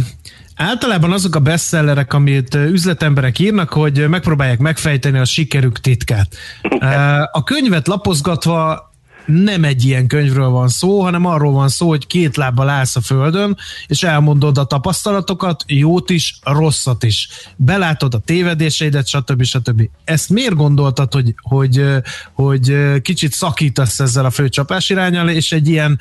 Általában 0.55 1.11
azok 1.11 1.35
a 1.35 1.39
bestsellerek, 1.39 2.13
amit 2.13 2.55
üzletemberek 2.55 3.39
írnak, 3.39 3.69
hogy 3.69 4.09
megpróbálják 4.09 4.59
megfejteni 4.59 5.17
a 5.17 5.25
sikerük 5.25 5.79
titkát. 5.79 6.27
A 7.31 7.43
könyvet 7.43 7.87
lapozgatva 7.87 8.93
nem 9.25 9.63
egy 9.63 9.83
ilyen 9.85 10.07
könyvről 10.07 10.49
van 10.49 10.67
szó, 10.67 11.01
hanem 11.01 11.25
arról 11.25 11.51
van 11.51 11.69
szó, 11.69 11.87
hogy 11.87 12.07
két 12.07 12.37
lábbal 12.37 12.69
állsz 12.69 12.95
a 12.95 13.01
földön, 13.01 13.57
és 13.87 14.03
elmondod 14.03 14.57
a 14.57 14.65
tapasztalatokat, 14.65 15.63
jót 15.67 16.09
is, 16.09 16.39
rosszat 16.43 17.03
is. 17.03 17.29
Belátod 17.55 18.13
a 18.13 18.19
tévedéseidet, 18.25 19.07
stb. 19.07 19.43
stb. 19.43 19.89
Ezt 20.03 20.29
miért 20.29 20.55
gondoltad, 20.55 21.13
hogy, 21.13 21.33
hogy, 21.41 21.85
hogy 22.33 22.73
kicsit 23.01 23.31
szakítasz 23.31 23.99
ezzel 23.99 24.25
a 24.25 24.29
főcsapás 24.29 24.89
irányal, 24.89 25.29
és 25.29 25.51
egy 25.51 25.67
ilyen 25.67 25.99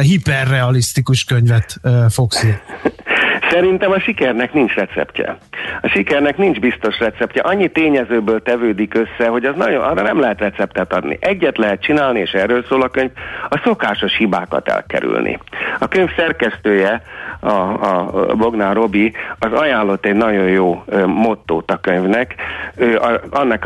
hiperrealisztikus 0.00 1.24
könyvet 1.24 1.80
fogsz 2.08 2.44
írni? 2.44 2.60
Szerintem 3.52 3.90
a 3.90 4.00
sikernek 4.00 4.52
nincs 4.52 4.74
receptje. 4.74 5.36
A 5.82 5.88
sikernek 5.88 6.36
nincs 6.36 6.60
biztos 6.60 6.98
receptje. 6.98 7.42
Annyi 7.42 7.68
tényezőből 7.68 8.42
tevődik 8.42 8.94
össze, 8.94 9.28
hogy 9.28 9.44
az 9.44 9.54
nagyon, 9.56 9.82
arra 9.82 10.02
nem 10.02 10.20
lehet 10.20 10.40
receptet 10.40 10.92
adni. 10.92 11.18
Egyet 11.20 11.58
lehet 11.58 11.82
csinálni, 11.82 12.20
és 12.20 12.30
erről 12.30 12.64
szól 12.68 12.82
a 12.82 12.88
könyv, 12.88 13.10
a 13.48 13.60
szokásos 13.64 14.16
hibákat 14.16 14.68
elkerülni. 14.68 15.38
A 15.78 15.88
könyv 15.88 16.10
szerkesztője, 16.16 17.02
a, 17.40 17.48
a 17.50 18.34
Bognár 18.36 18.74
Robi, 18.74 19.12
az 19.38 19.52
ajánlott 19.52 20.06
egy 20.06 20.14
nagyon 20.14 20.48
jó 20.48 20.84
mottót 21.06 21.70
a 21.70 21.76
könyvnek. 21.76 22.34
Ő, 22.76 22.96
a, 22.96 23.20
annak 23.30 23.60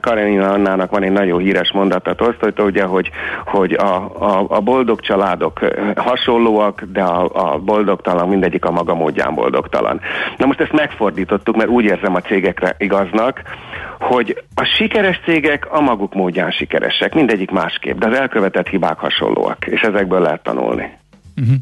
Karenina 0.00 0.52
Annának 0.52 0.90
van 0.90 1.02
egy 1.02 1.12
nagyon 1.12 1.38
híres 1.38 1.72
mondata 1.72 2.14
Tolsztojtól, 2.14 2.66
ugye, 2.66 2.84
hogy, 2.84 3.10
hogy 3.44 3.72
a, 3.72 3.94
a, 4.18 4.44
a 4.48 4.60
boldog 4.60 5.00
családok 5.00 5.60
hasonlóak, 5.96 6.82
de 6.92 7.02
a, 7.02 7.52
a 7.52 7.58
boldogtalan 7.58 8.28
mindegyik 8.28 8.64
a 8.64 8.70
maga 8.70 8.94
módja 8.94 9.15
módján 9.16 9.34
boldogtalan. 9.34 10.00
Na 10.36 10.46
most 10.46 10.60
ezt 10.60 10.72
megfordítottuk, 10.72 11.56
mert 11.56 11.68
úgy 11.68 11.84
érzem 11.84 12.14
a 12.14 12.20
cégekre 12.20 12.74
igaznak, 12.78 13.42
hogy 14.00 14.42
a 14.54 14.64
sikeres 14.64 15.20
cégek 15.24 15.66
a 15.70 15.80
maguk 15.80 16.14
módján 16.14 16.50
sikeresek, 16.50 17.14
mindegyik 17.14 17.50
másképp, 17.50 17.98
de 17.98 18.06
az 18.06 18.16
elkövetett 18.16 18.68
hibák 18.68 18.98
hasonlóak, 18.98 19.66
és 19.66 19.80
ezekből 19.80 20.20
lehet 20.20 20.42
tanulni. 20.42 20.90
Uh-huh. 21.36 21.56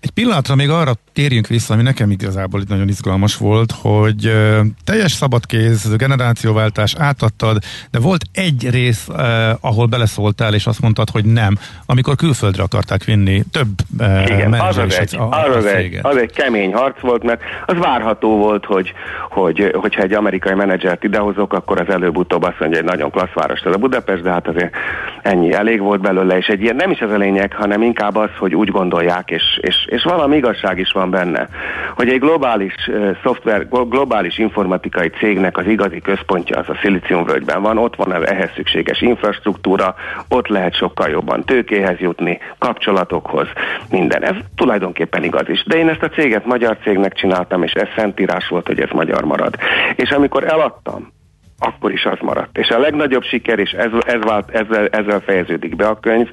Egy 0.00 0.10
pillanatra 0.10 0.54
még 0.54 0.70
arra 0.70 0.92
térjünk 1.12 1.46
vissza, 1.46 1.74
ami 1.74 1.82
nekem 1.82 2.10
igazából 2.10 2.60
itt 2.60 2.68
nagyon 2.68 2.88
izgalmas 2.88 3.36
volt, 3.36 3.72
hogy 3.82 4.26
uh, 4.26 4.60
teljes 4.84 5.12
szabadkéz, 5.12 5.96
generációváltás 5.96 6.94
átadtad, 6.98 7.58
de 7.90 7.98
volt 7.98 8.24
egy 8.32 8.70
rész, 8.70 9.06
uh, 9.08 9.16
ahol 9.60 9.86
beleszóltál, 9.86 10.54
és 10.54 10.66
azt 10.66 10.80
mondtad, 10.80 11.10
hogy 11.10 11.24
nem, 11.24 11.54
amikor 11.86 12.14
külföldre 12.14 12.62
akarták 12.62 13.04
vinni 13.04 13.42
több 13.52 13.68
uh, 13.98 14.22
Igen, 14.26 14.52
az 14.52 14.78
az, 14.78 14.98
egy, 14.98 15.16
a, 15.16 15.28
az, 15.30 15.56
az, 15.56 15.64
egy, 15.64 15.98
az 16.02 16.16
egy 16.16 16.32
kemény 16.32 16.72
harc 16.72 17.00
volt, 17.00 17.22
mert 17.22 17.40
az 17.66 17.76
várható 17.78 18.36
volt, 18.36 18.64
hogy, 18.64 18.92
hogy 19.30 19.74
hogyha 19.74 20.02
egy 20.02 20.12
amerikai 20.12 20.54
menedzsert 20.54 21.04
idehozok, 21.04 21.52
akkor 21.52 21.80
az 21.80 21.88
előbb-utóbb 21.88 22.42
azt 22.42 22.60
mondja, 22.60 22.78
hogy 22.78 22.88
nagyon 22.88 23.10
klassz 23.10 23.32
város 23.34 23.60
ez 23.60 23.74
a 23.74 23.78
Budapest, 23.78 24.22
de 24.22 24.30
hát 24.30 24.48
azért 24.48 24.74
ennyi 25.22 25.52
elég 25.52 25.80
volt 25.80 26.00
belőle, 26.00 26.36
és 26.36 26.46
egy 26.46 26.60
ilyen 26.60 26.76
nem 26.76 26.90
is 26.90 27.00
az 27.00 27.10
a 27.10 27.16
lényeg, 27.16 27.52
hanem 27.52 27.82
inkább 27.82 28.16
az, 28.16 28.30
hogy 28.38 28.54
úgy 28.54 28.68
gondolják, 28.68 29.30
és, 29.30 29.42
és, 29.60 29.86
és 29.86 30.02
valami 30.02 30.36
igazság 30.36 30.78
is 30.78 30.92
van 30.92 30.99
benne, 31.06 31.48
hogy 31.94 32.08
egy 32.08 32.20
globális 32.20 32.74
szoftver, 33.22 33.68
globális 33.68 34.38
informatikai 34.38 35.08
cégnek 35.08 35.56
az 35.56 35.66
igazi 35.66 36.00
központja 36.00 36.58
az 36.58 36.68
a 36.68 36.78
Szilíciumvölgyben 36.82 37.62
van, 37.62 37.78
ott 37.78 37.96
van 37.96 38.10
az 38.10 38.26
ehhez 38.26 38.50
szükséges 38.54 39.00
infrastruktúra, 39.00 39.94
ott 40.28 40.46
lehet 40.46 40.74
sokkal 40.74 41.08
jobban 41.08 41.44
tőkéhez 41.44 41.98
jutni, 41.98 42.38
kapcsolatokhoz, 42.58 43.48
minden. 43.90 44.22
Ez 44.22 44.36
tulajdonképpen 44.56 45.24
igaz 45.24 45.48
is. 45.48 45.64
De 45.64 45.76
én 45.76 45.88
ezt 45.88 46.02
a 46.02 46.08
céget 46.08 46.44
magyar 46.44 46.76
cégnek 46.82 47.14
csináltam, 47.14 47.62
és 47.62 47.72
ez 47.72 47.88
szentírás 47.96 48.48
volt, 48.48 48.66
hogy 48.66 48.80
ez 48.80 48.90
magyar 48.92 49.24
marad. 49.24 49.54
És 49.94 50.10
amikor 50.10 50.44
eladtam, 50.44 51.12
akkor 51.60 51.92
is 51.92 52.04
az 52.04 52.18
maradt. 52.20 52.58
És 52.58 52.68
a 52.68 52.78
legnagyobb 52.78 53.22
siker, 53.22 53.58
és 53.58 53.70
ez, 53.70 53.90
ez 54.06 54.22
vált, 54.22 54.50
ezzel, 54.50 54.86
ezzel 54.86 55.20
fejeződik 55.20 55.76
be 55.76 55.86
a 55.86 56.00
könyv, 56.00 56.28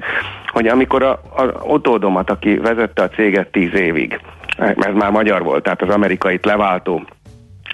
hogy 0.47 0.67
amikor 0.67 1.03
a, 1.03 1.11
a 1.35 1.43
utódomat, 1.63 2.29
aki 2.29 2.57
vezette 2.57 3.01
a 3.01 3.09
céget 3.09 3.47
tíz 3.47 3.73
évig, 3.73 4.19
mert 4.57 4.93
már 4.93 5.11
magyar 5.11 5.43
volt, 5.43 5.63
tehát 5.63 5.81
az 5.81 5.89
amerikait 5.89 6.45
leváltó 6.45 7.07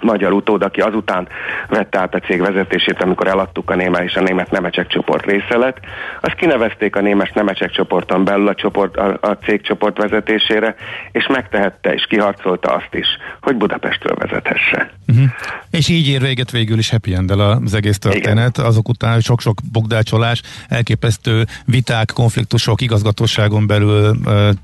magyar 0.04 0.32
utód, 0.32 0.62
aki 0.62 0.80
azután 0.80 1.28
vette 1.68 1.98
át 1.98 2.14
a 2.14 2.18
cég 2.18 2.40
vezetését, 2.40 3.02
amikor 3.02 3.26
eladtuk 3.26 3.70
a 3.70 3.74
német 3.74 4.02
és 4.02 4.14
a 4.14 4.20
német 4.20 4.50
nemecsek 4.50 4.86
csoport 4.86 5.24
része 5.24 5.56
lett. 5.56 5.78
Azt 6.20 6.34
kinevezték 6.34 6.96
a 6.96 7.00
német 7.00 7.34
nemecsek 7.34 7.70
csoporton 7.70 8.24
belül 8.24 8.48
a, 8.48 8.54
csoport, 8.54 8.96
a, 8.96 9.18
a 9.20 9.38
cég 9.44 9.62
csoport 9.62 9.98
vezetésére, 9.98 10.74
és 11.12 11.26
megtehette 11.26 11.94
és 11.94 12.06
kiharcolta 12.08 12.74
azt 12.74 12.94
is, 12.94 13.06
hogy 13.40 13.56
Budapestről 13.56 14.16
vezethesse. 14.16 14.90
Uh-huh. 15.08 15.24
És 15.70 15.88
így 15.88 16.08
ér 16.08 16.20
véget 16.20 16.50
végül 16.50 16.78
is 16.78 16.90
happy 16.90 17.14
end 17.14 17.30
az 17.30 17.74
egész 17.74 17.98
történet. 17.98 18.56
Igen. 18.56 18.66
Azok 18.66 18.88
után 18.88 19.20
sok-sok 19.20 19.56
bogdácsolás, 19.72 20.42
elképesztő 20.68 21.44
viták, 21.64 22.10
konfliktusok 22.14 22.80
igazgatóságon 22.80 23.66
belül, 23.66 24.16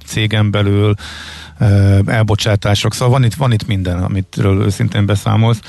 cégen 0.07 0.51
belül, 0.51 0.95
elbocsátások, 2.07 2.95
szóval 2.95 3.15
van 3.15 3.25
itt, 3.25 3.35
van 3.35 3.53
itt 3.53 3.67
minden, 3.67 4.03
amitről 4.03 4.63
őszintén 4.63 5.07
beszámolsz, 5.07 5.61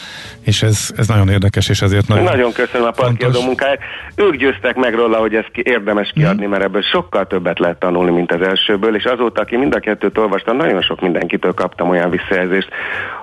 és 0.41 0.63
ez, 0.63 0.89
ez 0.98 1.07
nagyon 1.07 1.29
érdekes, 1.29 1.69
és 1.69 1.81
ezért 1.81 2.07
nagyon 2.07 2.24
Nagyon 2.24 2.51
köszönöm 2.51 2.88
a 2.88 2.91
parkiadó 2.91 3.41
munkáját. 3.41 3.79
Ők 4.15 4.36
győztek 4.36 4.75
meg 4.75 4.93
róla, 4.93 5.17
hogy 5.17 5.36
ezt 5.36 5.51
érdemes 5.53 6.12
kiadni, 6.13 6.45
mm. 6.45 6.50
mert 6.50 6.63
ebből 6.63 6.81
sokkal 6.81 7.27
többet 7.27 7.60
lehet 7.60 7.79
tanulni, 7.79 8.12
mint 8.12 8.31
az 8.31 8.41
elsőből, 8.41 8.95
és 8.95 9.03
azóta, 9.03 9.41
aki 9.41 9.57
mind 9.57 9.75
a 9.75 9.79
kettőt 9.79 10.17
olvasta, 10.17 10.53
nagyon 10.53 10.81
sok 10.81 11.01
mindenkitől 11.01 11.53
kaptam 11.53 11.89
olyan 11.89 12.10
visszajelzést, 12.10 12.69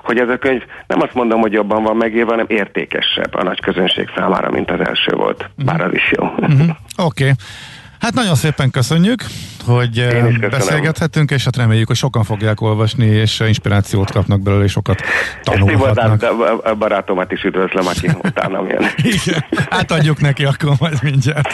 hogy 0.03 0.17
ez 0.17 0.29
a 0.29 0.37
könyv 0.37 0.61
nem 0.87 1.01
azt 1.01 1.13
mondom, 1.13 1.39
hogy 1.39 1.53
jobban 1.53 1.83
van 1.83 1.95
megírva, 1.95 2.31
hanem 2.31 2.45
értékesebb 2.49 3.35
a 3.35 3.43
nagy 3.43 3.61
közönség 3.61 4.09
számára, 4.15 4.51
mint 4.51 4.71
az 4.71 4.79
első 4.87 5.15
volt. 5.15 5.49
Bár 5.65 5.81
az 5.81 5.93
is 5.93 6.11
jó. 6.11 6.25
Mm-hmm. 6.25 6.69
Oké. 6.97 7.23
Okay. 7.23 7.31
Hát 7.99 8.13
nagyon 8.13 8.35
szépen 8.35 8.71
köszönjük, 8.71 9.23
hogy 9.65 10.07
beszélgethetünk, 10.49 11.31
és 11.31 11.43
hát 11.43 11.55
reméljük, 11.55 11.87
hogy 11.87 11.95
sokan 11.95 12.23
fogják 12.23 12.61
olvasni, 12.61 13.05
és 13.05 13.39
inspirációt 13.39 14.11
kapnak 14.11 14.41
belőle, 14.41 14.63
és 14.63 14.71
sokat 14.71 15.01
tanulhatnak. 15.43 16.23
a 16.63 16.75
barátomat 16.75 17.31
is 17.31 17.43
üdvözlöm, 17.43 17.87
aki 17.87 18.09
utána 18.23 18.63
jön. 18.69 18.85
Igen, 18.97 19.45
átadjuk 19.69 20.21
neki 20.21 20.45
akkor 20.45 20.73
majd 20.79 20.97
mindjárt. 21.03 21.49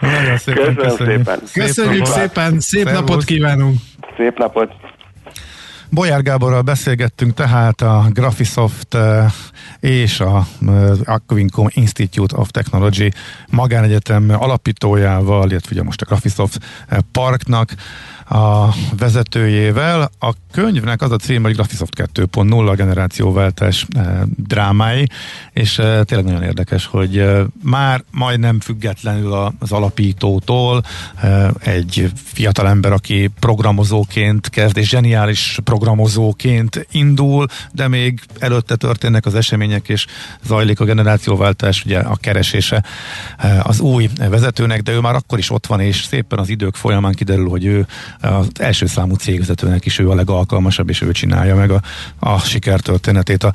Nagyon 0.00 0.36
szépen 0.36 0.74
Köszönöm 0.74 0.88
köszönjük. 0.88 1.24
szépen. 1.24 1.40
Köszönjük 1.52 2.04
szépen, 2.04 2.60
szép 2.60 2.90
napot 2.90 3.24
kívánunk. 3.24 3.78
Szép 4.16 4.38
napot. 4.38 4.72
Bolyár 5.92 6.22
Gáborral 6.22 6.62
beszélgettünk 6.62 7.34
tehát 7.34 7.80
a 7.80 8.06
Graphisoft 8.12 8.96
és 9.80 10.20
a 10.20 10.46
Aquincom 11.04 11.66
Institute 11.70 12.36
of 12.36 12.50
Technology 12.50 13.12
magánegyetem 13.48 14.30
alapítójával, 14.30 15.50
illetve 15.50 15.68
ugye 15.72 15.82
most 15.82 16.02
a 16.02 16.04
Graphisoft 16.04 16.58
Parknak 17.12 17.74
a 18.30 18.74
vezetőjével. 18.98 20.10
A 20.18 20.32
könyvnek 20.52 21.02
az 21.02 21.10
a 21.10 21.16
cím, 21.16 21.42
hogy 21.42 21.54
Graphisoft 21.54 22.10
2.0 22.14 22.72
generációváltás 22.76 23.86
e, 23.96 24.22
drámái, 24.36 25.08
és 25.52 25.78
e, 25.78 26.04
tényleg 26.04 26.26
nagyon 26.26 26.42
érdekes, 26.42 26.86
hogy 26.86 27.18
e, 27.18 27.44
már 27.62 28.04
majdnem 28.10 28.60
függetlenül 28.60 29.54
az 29.58 29.72
alapítótól 29.72 30.82
e, 31.16 31.50
egy 31.60 32.10
fiatal 32.14 32.68
ember, 32.68 32.92
aki 32.92 33.30
programozóként 33.40 34.48
kezd, 34.48 34.76
és 34.76 34.88
zseniális 34.88 35.58
programozóként 35.64 36.86
indul, 36.90 37.46
de 37.72 37.88
még 37.88 38.20
előtte 38.38 38.76
történnek 38.76 39.26
az 39.26 39.34
események, 39.34 39.88
és 39.88 40.06
zajlik 40.46 40.80
a 40.80 40.84
generációváltás, 40.84 41.84
ugye 41.84 41.98
a 41.98 42.16
keresése 42.16 42.84
e, 43.36 43.60
az 43.62 43.80
új 43.80 44.10
vezetőnek, 44.28 44.82
de 44.82 44.92
ő 44.92 45.00
már 45.00 45.14
akkor 45.14 45.38
is 45.38 45.50
ott 45.50 45.66
van, 45.66 45.80
és 45.80 46.04
szépen 46.04 46.38
az 46.38 46.48
idők 46.48 46.74
folyamán 46.74 47.12
kiderül, 47.12 47.48
hogy 47.48 47.64
ő 47.64 47.86
az 48.20 48.48
első 48.58 48.86
számú 48.86 49.14
cégvezetőnek 49.14 49.86
is 49.86 49.98
ő 49.98 50.10
a 50.10 50.14
legalkalmasabb, 50.14 50.88
és 50.88 51.00
ő 51.00 51.12
csinálja 51.12 51.56
meg 51.56 51.70
a, 51.70 51.82
a 52.18 52.38
sikertörténetét 52.38 53.44
a 53.44 53.52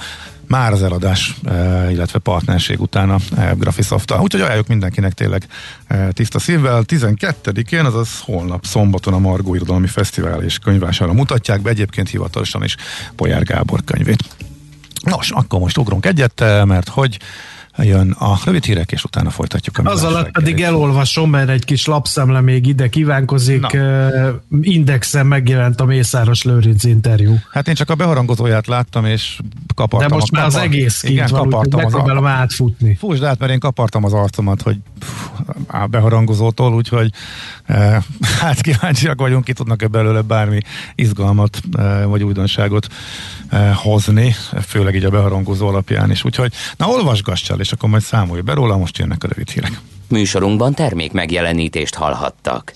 már 0.48 0.72
az 0.72 0.84
eladás, 0.84 1.36
e, 1.46 1.92
illetve 1.92 2.20
partnerség 2.20 2.82
után 2.82 3.10
a 3.10 3.18
e, 3.38 3.54
Graphisoft-tal. 3.58 4.22
Úgyhogy 4.22 4.42
ajánljuk 4.42 4.68
mindenkinek 4.68 5.14
tényleg 5.14 5.48
e, 5.88 6.12
tiszta 6.12 6.40
szívvel. 6.40 6.84
12-én, 6.88 7.86
azaz 7.86 8.20
holnap 8.20 8.66
szombaton 8.66 9.14
a 9.14 9.20
Margó 9.20 9.56
Irodalmi 9.56 9.88
Fesztivál 9.88 10.44
és 10.44 10.58
könyvására 10.58 11.14
mutatják 11.14 11.62
be, 11.62 11.70
egyébként 11.70 12.10
hivatalosan 12.10 12.64
is 12.64 12.76
Polyár 13.16 13.44
Gábor 13.44 13.84
könyvét. 13.84 14.24
Nos, 15.04 15.32
akkor 15.32 15.60
most 15.60 15.78
ugrunk 15.78 16.06
egyet, 16.06 16.40
mert 16.66 16.90
hogy 16.90 17.20
jön 17.84 18.12
a 18.12 18.38
rövid 18.46 18.63
hírek, 18.63 18.91
és 18.91 19.03
utána 19.03 19.29
folytatjuk. 19.29 19.79
Az 19.84 20.03
alatt 20.03 20.32
pedig 20.32 20.62
elolvasom, 20.62 21.29
mert 21.29 21.50
egy 21.50 21.65
kis 21.65 21.86
lapszemle 21.86 22.41
még 22.41 22.67
ide 22.67 22.89
kívánkozik. 22.89 23.62
Na. 23.62 23.70
Indexen 24.62 25.25
megjelent 25.25 25.82
a 25.82 25.86
Mészáros 25.86 26.44
Lőrinc 26.44 26.84
interjú. 26.84 27.36
Hát 27.51 27.67
én 27.67 27.75
csak 27.75 27.89
a 27.89 27.96
beharangozóját 27.96 28.67
láttam, 28.67 29.05
és 29.05 29.39
kapartam. 29.75 30.10
De 30.10 30.15
most 30.15 30.32
a, 30.32 30.38
már 30.38 30.46
az 30.46 30.55
egész 30.55 31.00
kint 31.00 31.13
igen, 31.13 31.27
van, 31.29 31.41
kapartam 31.41 31.79
az 31.79 31.91
megpróbálom 31.91 32.25
átfutni. 32.25 32.96
Fúsd 32.96 33.24
át, 33.24 33.39
mert 33.39 33.51
én 33.51 33.60
kapartam 33.60 34.03
az 34.03 34.13
arcomat, 34.13 34.62
hogy 34.62 34.77
a 35.67 35.86
beharangozótól, 35.86 36.74
úgyhogy 36.74 37.12
hát 38.40 38.62
kíváncsiak 38.62 39.20
vagyunk, 39.20 39.44
ki 39.44 39.54
tudnak-e 39.54 39.88
belőle 39.88 40.22
bármi 40.22 40.60
izgalmat 40.96 41.62
eh, 41.78 42.06
vagy 42.06 42.24
újdonságot 42.24 42.88
eh, 43.50 43.76
hozni, 43.76 44.36
főleg 44.68 44.96
így 44.96 45.04
a 45.04 45.10
beharangozó 45.10 45.68
alapján 45.68 46.12
is. 46.12 46.24
Úgyhogy 46.24 46.54
na 46.78 46.88
olvasgass 46.88 47.50
el, 47.50 47.60
és 47.60 47.72
akkor 47.72 47.90
majd 47.90 48.04
számolj 48.04 48.42
be 48.42 48.54
róla, 48.54 48.78
most 48.78 48.98
jönnek 48.98 49.24
a 49.24 49.28
rövid 49.28 49.50
hírek. 49.50 49.80
Műsorunkban 50.10 50.74
termék 50.74 51.12
megjelenítést 51.12 51.96
hallhattak. 51.96 52.74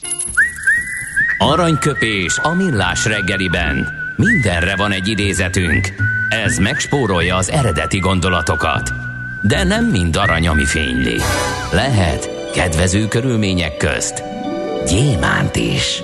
Aranyköpés 1.38 2.38
a 2.38 2.54
millás 2.54 3.06
reggeliben. 3.06 3.88
Mindenre 4.16 4.76
van 4.76 4.92
egy 4.92 5.08
idézetünk. 5.08 5.94
Ez 6.30 6.58
megspórolja 6.58 7.36
az 7.36 7.50
eredeti 7.50 8.00
gondolatokat. 8.00 8.94
De 9.42 9.64
nem 9.64 9.86
mind 9.86 10.16
arany, 10.16 10.48
ami 10.48 10.66
fényli. 10.66 11.18
Lehet 11.72 12.30
kedvező 12.54 13.08
körülmények 13.08 13.78
közt 13.78 14.24
gyémánt 14.88 15.56
is. 15.56 16.02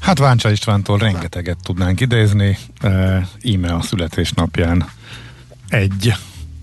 Hát 0.00 0.18
Váncsa 0.18 0.50
Istvántól 0.50 0.98
rengeteget 0.98 1.58
tudnánk 1.62 2.00
idézni, 2.00 2.58
íme 3.42 3.74
a 3.74 3.82
születésnapján 3.82 4.88
egy 5.68 6.14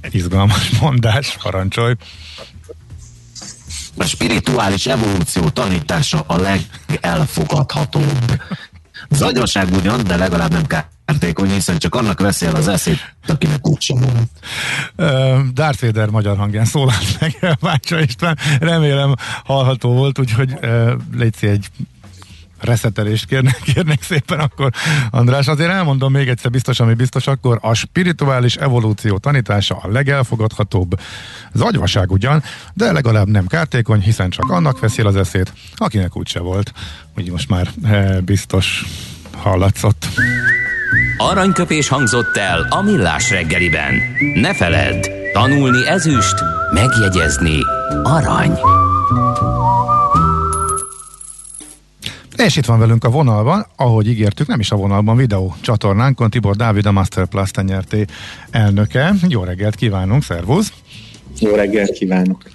izgalmas 0.09 0.69
mondás, 0.69 1.37
parancsolj. 1.41 1.95
A 3.97 4.03
spirituális 4.03 4.85
evolúció 4.85 5.49
tanítása 5.49 6.23
a 6.27 6.37
legelfogadhatóbb. 6.37 8.41
Zagyaság 9.09 9.71
ugyan, 9.71 10.03
de 10.03 10.15
legalább 10.15 10.51
nem 10.51 10.65
kártékony, 11.05 11.49
hiszen 11.49 11.77
csak 11.77 11.95
annak 11.95 12.19
veszi 12.19 12.45
el 12.45 12.55
az 12.55 12.67
eszét, 12.67 13.15
akinek 13.27 13.67
úgysem 13.67 13.97
van. 13.99 14.29
Darth 15.53 15.81
Vader 15.81 16.09
magyar 16.09 16.37
hangján 16.37 16.65
szólalt 16.65 17.19
meg 17.19 17.37
Vácsa 17.59 18.01
István. 18.01 18.37
Remélem 18.59 19.15
hallható 19.43 19.93
volt, 19.93 20.19
úgyhogy 20.19 20.57
légy 21.13 21.35
egy 21.39 21.69
reszetelést 22.63 23.25
kérnék, 23.25 23.61
kérnék 23.73 24.03
szépen 24.03 24.39
akkor, 24.39 24.71
András. 25.09 25.47
Azért 25.47 25.69
elmondom 25.69 26.11
még 26.11 26.27
egyszer 26.27 26.51
biztos, 26.51 26.79
ami 26.79 26.93
biztos, 26.93 27.27
akkor 27.27 27.59
a 27.61 27.73
spirituális 27.73 28.55
evolúció 28.55 29.17
tanítása 29.17 29.75
a 29.75 29.91
legelfogadhatóbb. 29.91 30.99
Zagyvaság 31.53 32.11
ugyan, 32.11 32.43
de 32.73 32.91
legalább 32.91 33.27
nem 33.27 33.47
kártékony, 33.47 34.01
hiszen 34.01 34.29
csak 34.29 34.49
annak 34.49 34.79
veszi 34.79 35.01
az 35.01 35.15
eszét, 35.15 35.53
akinek 35.75 36.17
úgyse 36.17 36.39
volt. 36.39 36.73
Úgy 37.17 37.31
most 37.31 37.49
már 37.49 37.67
e, 37.83 38.21
biztos 38.21 38.85
hallatszott. 39.37 40.07
Aranyköpés 41.17 41.87
hangzott 41.87 42.37
el 42.37 42.67
a 42.69 42.81
millás 42.81 43.29
reggeliben. 43.29 43.93
Ne 44.33 44.53
feledd, 44.53 45.09
tanulni 45.33 45.87
ezüst, 45.87 46.35
megjegyezni 46.73 47.57
arany. 48.03 48.57
És 52.37 52.55
itt 52.55 52.65
van 52.65 52.79
velünk 52.79 53.03
a 53.03 53.09
vonalban, 53.09 53.65
ahogy 53.75 54.07
ígértük, 54.07 54.47
nem 54.47 54.59
is 54.59 54.71
a 54.71 54.75
vonalban, 54.75 55.15
videó 55.15 55.55
csatornánkon, 55.61 56.29
Tibor 56.29 56.55
Dávid, 56.55 56.85
a 56.85 56.91
Masterplus 56.91 57.51
tenyerté 57.51 58.05
elnöke. 58.51 59.13
Jó 59.27 59.43
reggelt 59.43 59.75
kívánunk, 59.75 60.23
szervusz! 60.23 60.73
Jó 61.39 61.55
reggelt 61.55 61.91
kívánok! 61.91 62.52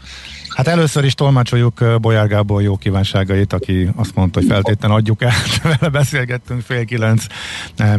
Hát 0.58 0.68
először 0.68 1.04
is 1.04 1.14
tolmácsoljuk 1.14 2.00
Bolyár 2.00 2.28
Gábor 2.28 2.62
jó 2.62 2.76
kívánságait, 2.76 3.52
aki 3.52 3.88
azt 3.96 4.14
mondta, 4.14 4.38
hogy 4.38 4.48
feltétlenül 4.48 4.96
adjuk 4.96 5.22
el, 5.22 5.32
vele 5.62 5.88
beszélgettünk 5.88 6.60
fél 6.60 6.84
kilenc 6.84 7.24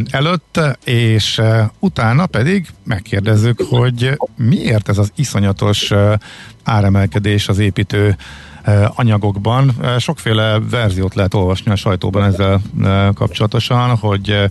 előtt, 0.10 0.60
és 0.84 1.42
utána 1.80 2.26
pedig 2.26 2.68
megkérdezzük, 2.84 3.62
hogy 3.70 4.18
miért 4.36 4.90
ez 4.90 4.98
az 4.98 5.12
iszonyatos 5.16 5.92
áremelkedés 6.64 7.48
az 7.48 7.60
építő 7.60 8.18
anyagokban. 8.96 9.76
Sokféle 10.00 10.60
verziót 10.70 11.16
lehet 11.16 11.34
olvasni 11.34 11.72
a 11.72 11.76
sajtóban 11.76 12.24
ezzel 12.24 12.62
kapcsolatosan, 13.14 13.98
hogy 13.98 14.50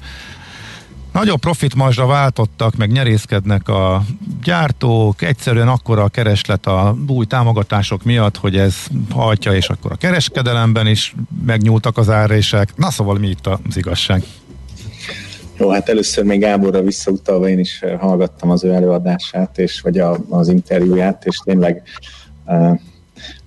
nagyobb 1.12 1.40
profit 1.40 1.74
marzsra 1.74 2.06
váltottak, 2.06 2.76
meg 2.76 2.90
nyerészkednek 2.90 3.68
a 3.68 4.02
gyártók, 4.42 5.22
egyszerűen 5.22 5.68
akkora 5.68 6.02
a 6.02 6.08
kereslet 6.08 6.66
a 6.66 6.96
új 7.08 7.24
támogatások 7.24 8.04
miatt, 8.04 8.36
hogy 8.36 8.56
ez 8.56 8.76
hajtja, 9.10 9.52
és 9.52 9.68
akkor 9.68 9.92
a 9.92 9.96
kereskedelemben 9.96 10.86
is 10.86 11.14
megnyúltak 11.46 11.98
az 11.98 12.10
árések. 12.10 12.76
Na 12.76 12.90
szóval 12.90 13.18
mi 13.18 13.28
itt 13.28 13.46
az 13.46 13.76
igazság? 13.76 14.22
Jó, 15.58 15.70
hát 15.70 15.88
először 15.88 16.24
még 16.24 16.40
Gáborra 16.40 16.82
visszautalva 16.82 17.48
én 17.48 17.58
is 17.58 17.84
hallgattam 17.98 18.50
az 18.50 18.64
ő 18.64 18.72
előadását, 18.72 19.58
és 19.58 19.80
vagy 19.80 19.98
a, 19.98 20.16
az 20.28 20.48
interjúját, 20.48 21.26
és 21.26 21.36
tényleg 21.44 21.82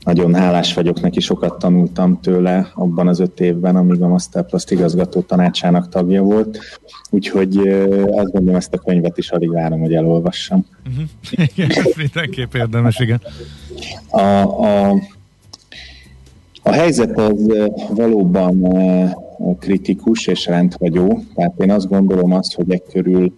nagyon 0.04 0.34
hálás 0.34 0.74
vagyok 0.74 1.02
neki, 1.02 1.20
sokat 1.20 1.60
tanultam 1.60 2.20
tőle 2.22 2.72
abban 2.74 3.08
az 3.08 3.20
öt 3.20 3.40
évben, 3.40 3.76
amíg 3.76 4.02
a 4.02 4.08
Masterplast 4.08 4.72
igazgató 4.72 5.22
tanácsának 5.22 5.90
tagja 5.90 6.22
volt, 6.22 6.60
úgyhogy 7.10 7.58
azt 8.12 8.32
gondolom 8.32 8.56
ezt 8.56 8.74
a 8.74 8.78
könyvet 8.78 9.18
is 9.18 9.30
alig 9.30 9.52
várom, 9.52 9.80
hogy 9.80 9.94
elolvassam. 9.94 10.66
Uh-huh. 10.90 11.48
Igen, 11.56 11.86
mindenképp 11.98 12.56
érdemes, 12.56 13.00
igen. 13.00 13.22
A, 14.10 14.22
a, 14.66 14.90
a 16.64 16.72
helyzet 16.72 17.18
az 17.18 17.54
valóban 17.90 18.68
kritikus 19.60 20.28
és 20.28 20.46
rendhagyó, 20.46 21.24
tehát 21.36 21.54
én 21.58 21.72
azt 21.72 21.88
gondolom 21.88 22.34
azt, 22.34 22.54
hogy 22.54 22.72
egy 22.72 22.84
körül 22.92 23.34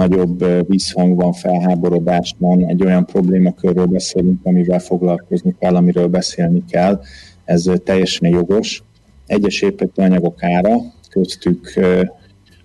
nagyobb 0.00 0.66
vízhang 0.68 1.16
van, 1.16 1.32
felháborodás 1.32 2.34
van, 2.38 2.66
egy 2.66 2.84
olyan 2.84 3.06
problémakörről 3.06 3.86
beszélünk, 3.86 4.40
amivel 4.42 4.78
foglalkozni 4.78 5.54
kell, 5.58 5.74
amiről 5.76 6.06
beszélni 6.06 6.64
kell. 6.70 7.00
Ez 7.44 7.66
teljesen 7.84 8.30
jogos. 8.30 8.82
Egyes 9.26 9.62
építőanyagok 9.62 10.42
ára, 10.42 10.76
köztük 11.10 11.72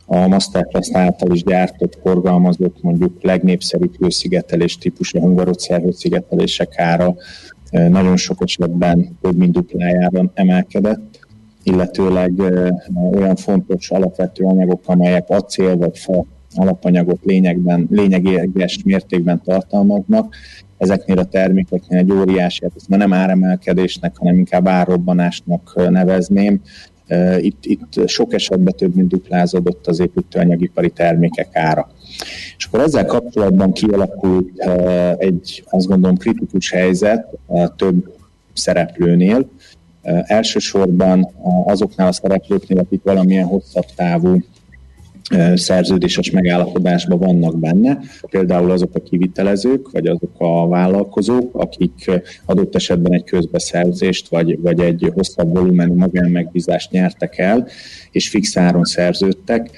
a 0.05 0.27
Masterclass 0.27 0.89
által 0.91 1.31
is 1.31 1.43
gyártott, 1.43 1.97
forgalmazott, 2.01 2.81
mondjuk 2.81 3.23
legnépszerűbb 3.23 3.95
hőszigetelés 3.99 4.77
típusú 4.77 5.19
hungarocell 5.19 5.79
hőszigetelések 5.79 6.79
ára 6.79 7.15
nagyon 7.71 8.17
sok 8.17 8.37
esetben 8.43 9.17
több 9.21 9.37
mint 9.37 9.51
duplájában 9.51 10.31
emelkedett, 10.33 11.19
illetőleg 11.63 12.33
olyan 13.11 13.35
fontos 13.35 13.91
alapvető 13.91 14.43
anyagok, 14.43 14.81
amelyek 14.85 15.29
acél 15.29 15.77
vagy 15.77 15.97
fa 15.97 16.25
alapanyagot 16.55 17.19
lényegben, 17.23 17.87
lényeges 17.89 18.79
mértékben 18.83 19.41
tartalmaznak. 19.43 20.35
Ezeknél 20.77 21.17
a 21.17 21.25
termékeknél 21.25 21.99
egy 21.99 22.11
óriási, 22.11 22.63
hát 22.63 22.73
ezt 22.75 22.89
nem 22.89 23.13
áremelkedésnek, 23.13 24.17
hanem 24.17 24.37
inkább 24.37 24.67
árrobbanásnak 24.67 25.89
nevezném. 25.89 26.61
Itt, 27.39 27.65
itt 27.65 28.07
sok 28.07 28.33
esetben 28.33 28.73
több 28.77 28.95
mint 28.95 29.07
duplázódott 29.07 29.87
az 29.87 29.99
építőanyagipari 29.99 30.89
termékek 30.89 31.55
ára. 31.55 31.89
És 32.57 32.65
akkor 32.65 32.79
ezzel 32.79 33.05
kapcsolatban 33.05 33.71
kialakult 33.71 34.49
egy, 35.17 35.63
azt 35.69 35.87
gondolom, 35.87 36.17
kritikus 36.17 36.71
helyzet 36.71 37.27
több 37.75 38.15
szereplőnél. 38.53 39.49
Elsősorban 40.23 41.29
azoknál 41.65 42.07
a 42.07 42.11
szereplőknél, 42.11 42.79
akik 42.79 43.03
valamilyen 43.03 43.45
hosszabb 43.45 43.85
távú 43.95 44.43
szerződéses 45.55 46.31
megállapodásban 46.31 47.19
vannak 47.19 47.59
benne, 47.59 47.99
például 48.29 48.71
azok 48.71 48.95
a 48.95 48.99
kivitelezők, 48.99 49.91
vagy 49.91 50.07
azok 50.07 50.35
a 50.37 50.67
vállalkozók, 50.67 51.55
akik 51.55 52.11
adott 52.45 52.75
esetben 52.75 53.13
egy 53.13 53.23
közbeszerzést, 53.23 54.27
vagy, 54.27 54.61
vagy 54.61 54.79
egy 54.79 55.11
hosszabb 55.13 55.53
volumenű 55.53 55.93
magánmegbízást 55.93 56.91
nyertek 56.91 57.37
el, 57.37 57.67
és 58.11 58.29
fix 58.29 58.57
áron 58.57 58.83
szerződtek, 58.83 59.69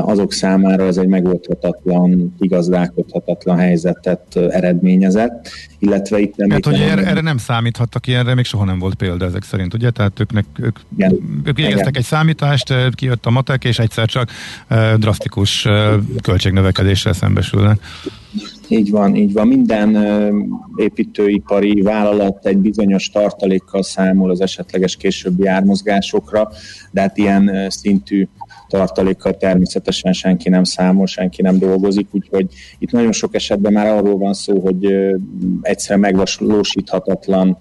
azok 0.00 0.32
számára 0.32 0.86
ez 0.86 0.96
egy 0.96 1.06
megoldhatatlan, 1.06 2.34
igazdálkodhatatlan 2.38 3.56
helyzetet 3.56 4.36
eredményezett, 4.36 5.48
illetve 5.78 6.18
itt 6.18 6.36
nem... 6.36 6.50
Hát, 6.50 6.64
hogy 6.64 6.80
erre, 6.80 7.06
erre 7.06 7.20
nem 7.20 7.38
számíthattak 7.38 8.06
ilyenre, 8.06 8.34
még 8.34 8.44
soha 8.44 8.64
nem 8.64 8.78
volt 8.78 8.94
példa 8.94 9.24
ezek 9.24 9.42
szerint, 9.42 9.74
ugye? 9.74 9.90
Tehát 9.90 10.20
őknek, 10.20 10.44
ők, 10.58 10.78
ők 11.44 11.56
végeztek 11.56 11.96
egy 11.96 12.04
számítást, 12.04 12.74
kijött 12.94 13.26
a 13.26 13.30
matek, 13.30 13.64
és 13.64 13.78
egyszer 13.78 14.06
csak 14.06 14.30
drasztikus 14.96 15.68
költségnövekedéssel 16.22 17.12
szembesülnek. 17.12 17.80
Így 18.68 18.90
van, 18.90 19.16
így 19.16 19.32
van. 19.32 19.46
Minden 19.46 19.96
építőipari 20.76 21.82
vállalat 21.82 22.46
egy 22.46 22.58
bizonyos 22.58 23.10
tartalékkal 23.10 23.82
számol 23.82 24.30
az 24.30 24.40
esetleges 24.40 24.96
későbbi 24.96 25.46
ármozgásokra, 25.46 26.48
de 26.90 27.00
hát 27.00 27.16
ilyen 27.16 27.66
szintű 27.68 28.28
tartalékkal 28.68 29.36
természetesen 29.36 30.12
senki 30.12 30.48
nem 30.48 30.64
számol, 30.64 31.06
senki 31.06 31.42
nem 31.42 31.58
dolgozik, 31.58 32.08
úgyhogy 32.10 32.46
itt 32.78 32.90
nagyon 32.90 33.12
sok 33.12 33.34
esetben 33.34 33.72
már 33.72 33.86
arról 33.86 34.18
van 34.18 34.34
szó, 34.34 34.60
hogy 34.60 34.86
egyszerűen 35.62 36.00
megvalósíthatatlan 36.00 37.58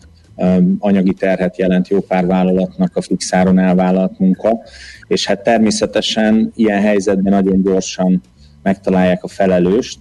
anyagi 0.80 1.14
terhet 1.14 1.58
jelent 1.58 1.88
jó 1.88 2.00
pár 2.00 2.26
vállalatnak 2.26 2.96
a 2.96 3.02
fixáron 3.02 3.60
elvállalt 3.60 4.20
munka, 4.20 4.60
és 5.08 5.26
hát 5.26 5.44
természetesen 5.44 6.52
ilyen 6.56 6.82
helyzetben 6.82 7.34
nagyon 7.34 7.64
gyorsan 7.64 8.22
megtalálják 8.64 9.24
a 9.24 9.28
felelőst, 9.28 10.00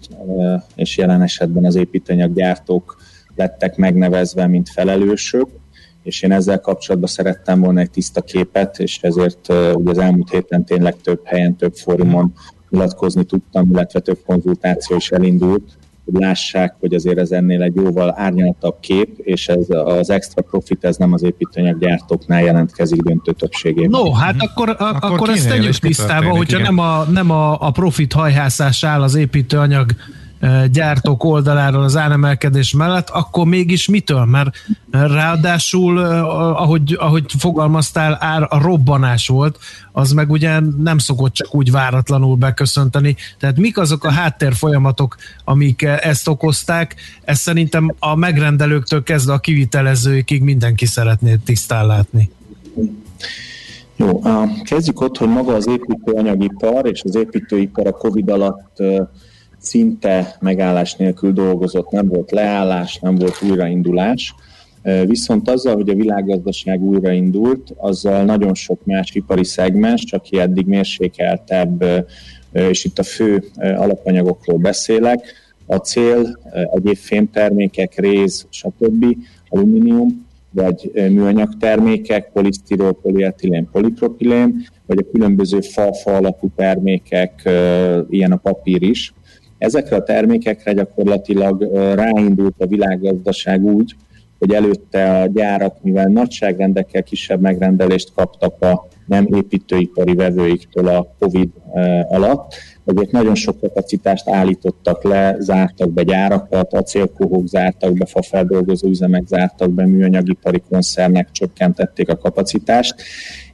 és 0.74 0.96
jelen 0.96 1.22
esetben 1.22 1.64
az 1.64 1.74
építőanyaggyártók 1.74 2.96
lettek 3.36 3.76
megnevezve, 3.76 4.46
mint 4.46 4.68
felelősök, 4.68 5.48
és 6.06 6.22
én 6.22 6.32
ezzel 6.32 6.60
kapcsolatban 6.60 7.08
szerettem 7.08 7.60
volna 7.60 7.80
egy 7.80 7.90
tiszta 7.90 8.20
képet, 8.20 8.78
és 8.78 8.98
ezért 9.02 9.48
ugye 9.74 9.90
az 9.90 9.98
elmúlt 9.98 10.30
héten 10.30 10.64
tényleg 10.64 10.96
több 11.02 11.20
helyen, 11.24 11.56
több 11.56 11.74
fórumon 11.74 12.32
nyilatkozni 12.70 13.24
tudtam, 13.24 13.70
illetve 13.70 14.00
több 14.00 14.18
konzultáció 14.26 14.96
is 14.96 15.10
elindult, 15.10 15.62
hogy 16.04 16.20
lássák, 16.20 16.76
hogy 16.80 16.94
azért 16.94 17.18
ez 17.18 17.30
ennél 17.30 17.62
egy 17.62 17.74
jóval 17.74 18.14
árnyaltabb 18.16 18.76
kép, 18.80 19.18
és 19.18 19.48
ez 19.48 19.66
az 19.68 20.10
extra 20.10 20.42
profit 20.42 20.84
ez 20.84 20.96
nem 20.96 21.12
az 21.12 21.22
építőanyaggyártóknál 21.22 22.42
jelentkezik 22.42 23.02
döntő 23.02 23.32
többségében. 23.32 23.90
No, 23.90 24.12
hát 24.12 24.34
akkor, 24.38 24.68
a, 24.68 24.76
akkor, 24.78 25.10
akkor 25.12 25.28
ezt 25.28 25.48
tegyük 25.48 25.74
tisztába, 25.74 26.30
hogyha 26.30 26.58
nem, 26.58 26.78
a, 26.78 27.04
nem 27.04 27.30
a, 27.30 27.60
a 27.60 27.70
profit 27.70 28.12
hajhászás 28.12 28.84
áll 28.84 29.02
az 29.02 29.14
építőanyag 29.14 29.90
gyártók 30.70 31.24
oldaláról 31.24 31.82
az 31.82 31.96
áremelkedés 31.96 32.72
mellett, 32.72 33.10
akkor 33.10 33.46
mégis 33.46 33.88
mitől? 33.88 34.24
Mert 34.24 34.56
ráadásul, 34.90 35.98
ahogy, 35.98 36.96
ahogy 36.98 37.24
fogalmaztál, 37.38 38.16
ár 38.20 38.46
a 38.48 38.58
robbanás 38.62 39.28
volt, 39.28 39.58
az 39.92 40.12
meg 40.12 40.30
ugye 40.30 40.60
nem 40.78 40.98
szokott 40.98 41.32
csak 41.32 41.54
úgy 41.54 41.70
váratlanul 41.70 42.36
beköszönteni. 42.36 43.16
Tehát 43.38 43.56
mik 43.56 43.78
azok 43.78 44.04
a 44.04 44.10
háttér 44.10 44.54
folyamatok, 44.54 45.16
amik 45.44 45.82
ezt 45.82 46.28
okozták? 46.28 46.94
Ezt 47.24 47.40
szerintem 47.40 47.94
a 47.98 48.14
megrendelőktől 48.14 49.02
kezdve 49.02 49.32
a 49.32 49.38
kivitelezőikig 49.38 50.42
mindenki 50.42 50.86
szeretné 50.86 51.36
tisztán 51.44 51.86
látni. 51.86 52.30
Jó, 53.96 54.22
kezdjük 54.64 55.00
ott, 55.00 55.16
hogy 55.16 55.28
maga 55.28 55.54
az 55.54 55.68
építőanyagipar 55.68 56.86
és 56.86 57.02
az 57.04 57.14
építőipar 57.14 57.86
a 57.86 57.90
Covid 57.90 58.30
alatt 58.30 58.82
szinte 59.66 60.36
megállás 60.40 60.94
nélkül 60.94 61.32
dolgozott, 61.32 61.90
nem 61.90 62.08
volt 62.08 62.30
leállás, 62.30 62.98
nem 62.98 63.14
volt 63.14 63.42
újraindulás. 63.50 64.34
Viszont 65.06 65.50
azzal, 65.50 65.74
hogy 65.74 65.88
a 65.88 65.94
világgazdaság 65.94 66.82
újraindult, 66.82 67.72
azzal 67.76 68.24
nagyon 68.24 68.54
sok 68.54 68.84
más 68.84 69.14
ipari 69.14 69.44
szegmens, 69.44 70.04
csak 70.04 70.32
eddig 70.32 70.66
mérsékeltebb, 70.66 71.84
és 72.52 72.84
itt 72.84 72.98
a 72.98 73.02
fő 73.02 73.44
alapanyagokról 73.56 74.58
beszélek, 74.58 75.32
a 75.66 75.76
cél, 75.76 76.38
egyéb 76.74 76.96
fémtermékek, 76.96 77.94
réz, 77.98 78.46
stb., 78.50 79.16
alumínium, 79.48 80.26
vagy 80.50 80.90
műanyag 80.94 81.56
termékek, 81.56 82.30
polisztirol, 82.32 82.92
polietilén, 82.92 83.68
polipropilén, 83.72 84.66
vagy 84.86 84.98
a 84.98 85.10
különböző 85.12 85.60
fa-fa 85.60 86.16
alapú 86.16 86.50
termékek, 86.56 87.42
ilyen 88.10 88.32
a 88.32 88.36
papír 88.36 88.82
is. 88.82 89.14
Ezekre 89.58 89.96
a 89.96 90.02
termékekre 90.02 90.72
gyakorlatilag 90.72 91.62
ráindult 91.94 92.54
a 92.58 92.66
világgazdaság 92.66 93.64
úgy, 93.64 93.94
hogy 94.38 94.52
előtte 94.52 95.20
a 95.20 95.26
gyárak, 95.26 95.82
mivel 95.82 96.06
nagyságrendekkel 96.06 97.02
kisebb 97.02 97.40
megrendelést 97.40 98.12
kaptak 98.14 98.62
a 98.62 98.88
nem 99.06 99.28
építőipari 99.34 100.14
vevőiktől 100.14 100.88
a 100.88 101.14
COVID 101.18 101.48
alatt, 102.08 102.54
ezért 102.84 103.10
nagyon 103.10 103.34
sok 103.34 103.60
kapacitást 103.60 104.28
állítottak 104.28 105.02
le, 105.02 105.36
zártak 105.38 105.90
be 105.92 106.02
gyárakat, 106.02 106.72
acélkohók 106.72 107.46
zártak 107.46 107.92
be, 107.92 108.06
fafeldolgozó 108.06 108.88
üzemek 108.88 109.26
zártak 109.26 109.70
be, 109.70 109.86
műanyagipari 109.86 110.62
koncernek 110.68 111.30
csökkentették 111.30 112.08
a 112.08 112.16
kapacitást, 112.16 112.94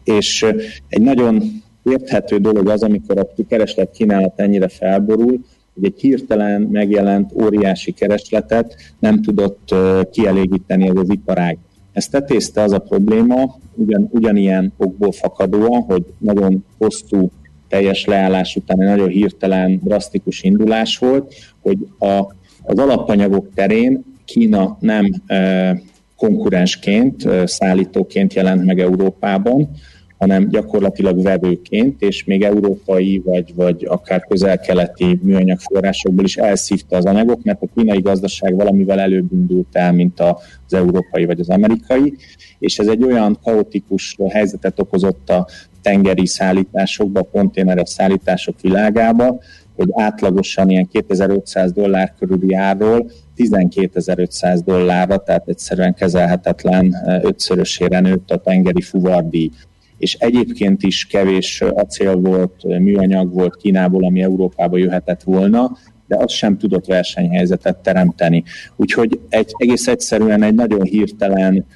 és 0.04 0.46
egy 0.88 1.02
nagyon 1.02 1.42
érthető 1.82 2.38
dolog 2.38 2.68
az, 2.68 2.82
amikor 2.82 3.18
a 3.18 3.44
kereslet 3.48 3.90
kínálat 3.90 4.40
ennyire 4.40 4.68
felborul, 4.68 5.40
hogy 5.74 5.84
egy 5.84 6.00
hirtelen 6.00 6.62
megjelent 6.62 7.32
óriási 7.42 7.92
keresletet 7.92 8.74
nem 8.98 9.22
tudott 9.22 9.74
kielégíteni 10.10 10.88
ez 10.88 10.96
az 10.96 11.10
iparág. 11.10 11.58
Ezt 11.92 12.10
tetézte 12.10 12.62
az 12.62 12.72
a 12.72 12.78
probléma, 12.78 13.58
ugyan, 13.74 14.08
ugyanilyen 14.10 14.72
okból 14.76 15.12
fakadóan, 15.12 15.82
hogy 15.82 16.04
nagyon 16.18 16.64
hosszú 16.78 17.30
teljes 17.68 18.04
leállás 18.04 18.56
után 18.56 18.80
egy 18.80 18.88
nagyon 18.88 19.08
hirtelen, 19.08 19.80
drasztikus 19.84 20.42
indulás 20.42 20.98
volt, 20.98 21.34
hogy 21.60 21.78
a, 21.98 22.06
az 22.62 22.78
alapanyagok 22.78 23.54
terén 23.54 24.04
Kína 24.24 24.76
nem 24.80 25.22
e, 25.26 25.80
konkurensként, 26.16 27.24
e, 27.24 27.46
szállítóként 27.46 28.34
jelent 28.34 28.64
meg 28.64 28.80
Európában, 28.80 29.70
hanem 30.22 30.48
gyakorlatilag 30.48 31.22
vevőként, 31.22 32.02
és 32.02 32.24
még 32.24 32.42
európai 32.42 33.22
vagy, 33.24 33.54
vagy 33.54 33.86
akár 33.88 34.26
közel-keleti 34.26 35.18
műanyag 35.22 35.58
forrásokból 35.58 36.24
is 36.24 36.36
elszívta 36.36 36.96
az 36.96 37.04
anyagok, 37.04 37.42
mert 37.42 37.62
a 37.62 37.68
kínai 37.74 38.00
gazdaság 38.00 38.54
valamivel 38.54 39.00
előbb 39.00 39.32
indult 39.32 39.76
el, 39.76 39.92
mint 39.92 40.20
az 40.20 40.74
európai 40.74 41.24
vagy 41.24 41.40
az 41.40 41.48
amerikai, 41.48 42.14
és 42.58 42.78
ez 42.78 42.86
egy 42.86 43.04
olyan 43.04 43.38
kaotikus 43.42 44.16
helyzetet 44.28 44.80
okozott 44.80 45.30
a 45.30 45.46
tengeri 45.80 46.26
szállításokba, 46.26 47.20
a 47.20 47.28
konténeres 47.32 47.88
szállítások 47.88 48.60
világába, 48.60 49.40
hogy 49.76 49.88
átlagosan 49.92 50.70
ilyen 50.70 50.88
2500 50.88 51.72
dollár 51.72 52.14
körüli 52.18 52.54
árról 52.54 53.10
12.500 53.36 54.60
dollárra, 54.64 55.16
tehát 55.16 55.48
egyszerűen 55.48 55.94
kezelhetetlen 55.94 56.94
ötszörösére 57.22 58.00
nőtt 58.00 58.30
a 58.30 58.36
tengeri 58.36 58.82
fuvardíj 58.82 59.50
és 60.02 60.14
egyébként 60.14 60.82
is 60.82 61.06
kevés 61.06 61.60
acél 61.60 62.16
volt, 62.16 62.62
műanyag 62.62 63.32
volt 63.32 63.56
Kínából, 63.56 64.04
ami 64.04 64.22
Európába 64.22 64.76
jöhetett 64.76 65.22
volna, 65.22 65.76
de 66.06 66.16
az 66.16 66.32
sem 66.32 66.58
tudott 66.58 66.86
versenyhelyzetet 66.86 67.76
teremteni. 67.76 68.44
Úgyhogy 68.76 69.20
egy, 69.28 69.54
egész 69.56 69.86
egyszerűen 69.86 70.42
egy 70.42 70.54
nagyon 70.54 70.82
hirtelen 70.82 71.66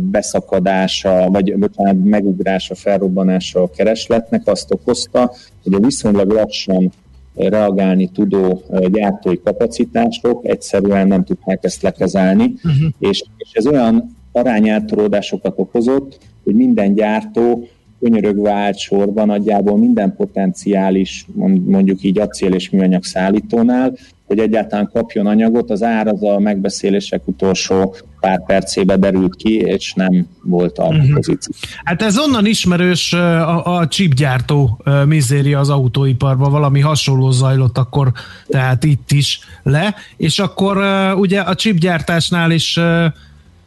beszakadása, 0.00 1.30
vagy 1.30 1.56
bocsánat, 1.56 2.04
megugrása, 2.04 2.74
felrobbanása 2.74 3.62
a 3.62 3.70
keresletnek 3.70 4.42
azt 4.44 4.72
okozta, 4.72 5.32
hogy 5.62 5.74
a 5.74 5.80
viszonylag 5.80 6.30
lassan 6.30 6.92
reagálni 7.34 8.10
tudó 8.10 8.62
gyártói 8.92 9.40
kapacitások 9.40 10.44
egyszerűen 10.44 11.06
nem 11.06 11.24
tudták 11.24 11.64
ezt 11.64 11.82
lekezelni, 11.82 12.44
uh-huh. 12.44 12.90
és, 12.98 13.24
és 13.36 13.50
ez 13.52 13.66
olyan 13.66 14.16
arányáltalódásokat 14.32 15.54
okozott, 15.56 16.18
hogy 16.44 16.54
minden 16.54 16.94
gyártó 16.94 17.68
könyörögve 18.00 18.52
állt 18.52 18.78
sorban 18.78 19.26
nagyjából 19.26 19.78
minden 19.78 20.14
potenciális, 20.16 21.26
mondjuk 21.66 22.02
így 22.02 22.18
acél 22.18 22.52
és 22.52 22.70
műanyag 22.70 23.04
szállítónál, 23.04 23.92
hogy 24.26 24.38
egyáltalán 24.38 24.90
kapjon 24.92 25.26
anyagot, 25.26 25.70
az 25.70 25.82
ár 25.82 26.06
az 26.06 26.22
a 26.22 26.38
megbeszélések 26.38 27.20
utolsó 27.24 27.94
pár 28.20 28.44
percébe 28.44 28.96
derült 28.96 29.36
ki, 29.36 29.56
és 29.56 29.92
nem 29.94 30.26
volt 30.42 30.78
a 30.78 30.86
uh-huh. 30.86 31.14
pozíció. 31.14 31.54
Hát 31.84 32.02
ez 32.02 32.18
onnan 32.18 32.46
ismerős 32.46 33.12
a, 33.12 33.76
a 33.78 33.88
chipgyártó 33.88 34.82
mizéria 35.06 35.58
az 35.58 35.68
autóiparban, 35.70 36.50
valami 36.50 36.80
hasonló 36.80 37.30
zajlott 37.30 37.78
akkor, 37.78 38.12
tehát 38.46 38.84
itt 38.84 39.10
is 39.10 39.40
le, 39.62 39.94
és 40.16 40.38
akkor 40.38 40.76
ugye 41.16 41.40
a 41.40 41.54
chipgyártásnál 41.54 42.50
is 42.50 42.80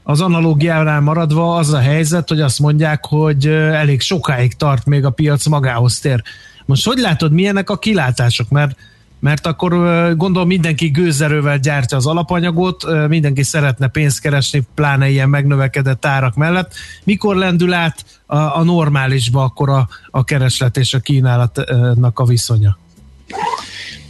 az 0.07 0.21
analógiánál 0.21 1.01
maradva 1.01 1.55
az 1.55 1.73
a 1.73 1.79
helyzet, 1.79 2.29
hogy 2.29 2.41
azt 2.41 2.59
mondják, 2.59 3.05
hogy 3.05 3.47
elég 3.47 4.01
sokáig 4.01 4.53
tart 4.53 4.85
még 4.85 5.05
a 5.05 5.09
piac 5.09 5.45
magához 5.45 5.99
tér. 5.99 6.21
Most 6.65 6.85
hogy 6.85 6.97
látod, 6.97 7.31
milyenek 7.31 7.69
a 7.69 7.77
kilátások? 7.77 8.49
Mert 8.49 8.75
mert 9.19 9.45
akkor 9.45 9.71
gondolom 10.17 10.47
mindenki 10.47 10.87
gőzerővel 10.87 11.57
gyártja 11.57 11.97
az 11.97 12.05
alapanyagot, 12.05 13.07
mindenki 13.07 13.43
szeretne 13.43 13.87
pénzt 13.87 14.21
keresni, 14.21 14.67
pláne 14.75 15.09
ilyen 15.09 15.29
megnövekedett 15.29 16.05
árak 16.05 16.35
mellett. 16.35 16.73
Mikor 17.03 17.35
lendül 17.35 17.73
át 17.73 18.05
a, 18.25 18.37
a 18.37 18.63
normálisba 18.63 19.43
akkor 19.43 19.69
a, 19.69 19.87
a 20.11 20.23
kereslet 20.23 20.77
és 20.77 20.93
a 20.93 20.99
kínálatnak 20.99 22.19
a 22.19 22.25
viszonya? 22.25 22.77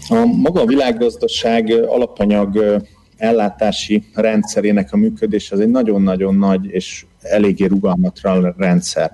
A 0.10 0.26
maga 0.26 0.62
a 0.62 0.66
világgazdaság 0.66 1.74
alapanyag 1.88 2.82
ellátási 3.18 4.04
rendszerének 4.14 4.94
a 4.94 4.98
működés 4.98 5.52
az 5.52 5.60
egy 5.60 5.70
nagyon-nagyon 5.70 6.36
nagy 6.36 6.66
és 6.66 7.06
eléggé 7.22 7.66
rugalmatlan 7.66 8.56
rendszer. 8.58 9.12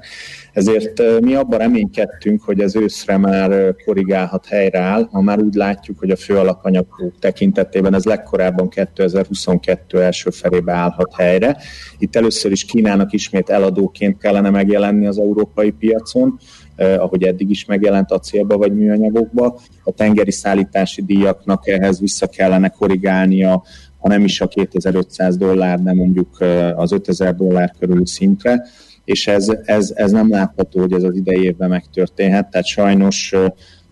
Ezért 0.54 1.22
mi 1.22 1.36
abban 1.36 1.60
reménykedtünk, 1.60 2.44
hogy 2.44 2.60
ez 2.60 2.76
őszre 2.76 3.18
már 3.18 3.76
korrigálhat, 3.86 4.46
helyreáll, 4.46 5.08
ha 5.12 5.22
már 5.22 5.40
úgy 5.40 5.54
látjuk, 5.54 6.00
hogy 6.00 6.10
a 6.10 6.16
fő 6.16 6.38
alapanyagok 6.38 7.14
tekintetében 7.20 7.94
ez 7.94 8.04
legkorábban 8.04 8.70
2022 8.70 10.02
első 10.02 10.30
felébe 10.30 10.74
állhat 10.74 11.14
helyre. 11.16 11.58
Itt 11.98 12.16
először 12.16 12.52
is 12.52 12.66
Kínának 12.66 13.14
ismét 13.14 13.50
eladóként 13.50 14.18
kellene 14.18 14.50
megjelenni 14.50 15.08
az 15.08 15.18
európai 15.18 15.72
piacon, 15.72 16.40
ahogy 16.78 17.24
eddig 17.24 17.50
is 17.50 17.66
megjelent 17.66 18.12
acélba 18.12 18.58
vagy 18.58 18.76
műanyagokba. 18.76 19.60
A 19.84 19.92
tengeri 19.92 20.32
szállítási 20.32 21.02
díjaknak 21.02 21.68
ehhez 21.68 22.00
vissza 22.00 22.28
kellene 22.28 22.70
korrigálnia 22.70 23.64
ha 24.02 24.08
nem 24.08 24.24
is 24.24 24.42
a 24.42 24.48
2500 24.48 25.38
dollár, 25.38 25.82
de 25.82 25.94
mondjuk 25.94 26.38
az 26.76 26.92
5000 26.92 27.36
dollár 27.36 27.74
körül 27.80 28.06
szintre, 28.06 28.66
és 29.06 29.28
ez, 29.28 29.48
ez, 29.66 29.94
ez 29.96 30.12
nem 30.12 30.30
látható, 30.30 30.80
hogy 30.80 30.94
ez 30.94 31.04
az 31.04 31.16
idei 31.16 31.44
évben 31.44 31.70
megtörténhet, 31.70 32.50
tehát 32.50 32.68
sajnos 32.68 33.34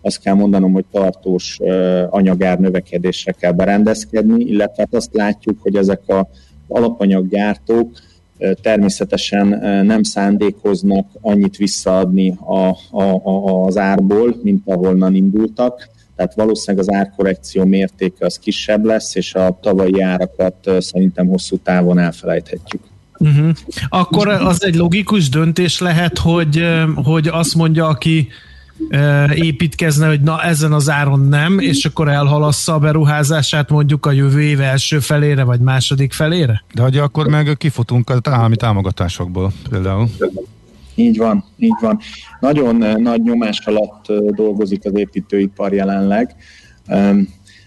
azt 0.02 0.20
kell 0.20 0.34
mondanom, 0.34 0.72
hogy 0.72 0.84
tartós 0.90 1.58
anyagár 2.10 2.58
növekedésre 2.58 3.32
kell 3.32 3.52
berendezkedni, 3.52 4.44
illetve 4.44 4.82
hát 4.82 4.94
azt 4.94 5.14
látjuk, 5.14 5.62
hogy 5.62 5.76
ezek 5.76 6.00
az 6.06 6.24
alapanyaggyártók 6.68 7.90
természetesen 8.62 9.46
nem 9.86 10.02
szándékoznak 10.02 11.06
annyit 11.20 11.56
visszaadni 11.56 12.38
a, 12.44 12.76
a, 12.90 13.02
a, 13.24 13.64
az 13.64 13.76
árból, 13.76 14.36
mint 14.42 14.62
ahonnan 14.64 15.14
indultak, 15.14 15.88
tehát 16.20 16.34
valószínűleg 16.34 16.88
az 16.88 16.94
árkorrekció 16.94 17.64
mértéke 17.64 18.26
az 18.26 18.38
kisebb 18.38 18.84
lesz, 18.84 19.14
és 19.14 19.34
a 19.34 19.58
tavalyi 19.62 20.02
árakat 20.02 20.70
szerintem 20.78 21.26
hosszú 21.26 21.56
távon 21.56 21.98
elfelejthetjük. 21.98 22.82
Uh-huh. 23.18 23.50
Akkor 23.88 24.28
az 24.28 24.64
egy 24.64 24.74
logikus 24.74 25.28
döntés 25.28 25.78
lehet, 25.78 26.18
hogy, 26.18 26.64
hogy 26.94 27.28
azt 27.28 27.54
mondja, 27.54 27.86
aki 27.86 28.28
építkezne, 29.34 30.08
hogy 30.08 30.20
na 30.20 30.42
ezen 30.42 30.72
az 30.72 30.90
áron 30.90 31.20
nem, 31.20 31.58
és 31.58 31.84
akkor 31.84 32.08
elhalassza 32.08 32.74
a 32.74 32.78
beruházását 32.78 33.70
mondjuk 33.70 34.06
a 34.06 34.12
jövő 34.12 34.42
év 34.42 34.60
első 34.60 34.98
felére, 34.98 35.42
vagy 35.42 35.60
második 35.60 36.12
felére? 36.12 36.64
De 36.74 36.82
hogy 36.82 36.98
akkor 36.98 37.26
meg 37.26 37.54
kifutunk 37.58 38.10
a 38.10 38.20
állami 38.22 38.56
támogatásokból 38.56 39.52
például. 39.70 40.08
Így 41.00 41.16
van, 41.16 41.44
így 41.58 41.76
van. 41.80 41.98
Nagyon 42.40 42.82
eh, 42.82 42.94
nagy 42.94 43.22
nyomás 43.22 43.60
alatt 43.66 44.08
eh, 44.08 44.16
dolgozik 44.16 44.84
az 44.84 44.92
építőipar 44.94 45.72
jelenleg. 45.72 46.34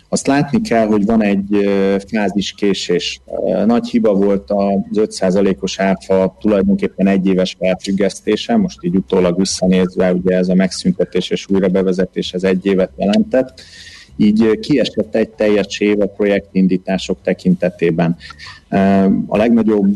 Azt 0.10 0.28
látni 0.28 0.62
kell, 0.62 0.88
hogy 0.88 1.06
van 1.06 1.24
egy 1.24 1.54
eh, 1.54 1.96
fáziskésés. 2.08 3.22
Nagy 3.65 3.88
hiba 3.89 4.13
volt 4.13 4.52
az 4.52 4.78
5%-os 4.93 5.80
áfa 5.80 6.38
tulajdonképpen 6.39 7.08
egy 7.08 7.28
éves 7.28 7.56
felfüggesztése, 7.60 8.56
most 8.56 8.84
így 8.84 8.96
utólag 8.96 9.38
visszanézve, 9.38 10.13
ugye 10.13 10.36
ez 10.36 10.50
a 10.50 10.56
megszüntetés 10.56 11.30
és 11.30 11.48
újrabevezetés 11.50 12.34
ez 12.34 12.43
egy 12.43 12.65
évet 12.65 12.91
jelentett 12.96 13.62
így 14.17 14.60
kiesett 14.60 15.15
egy 15.15 15.30
teljes 15.30 15.80
év 15.80 16.02
a 16.02 16.06
projektindítások 16.06 17.17
tekintetében. 17.21 18.15
A 19.28 19.38
legnagyobb 19.38 19.95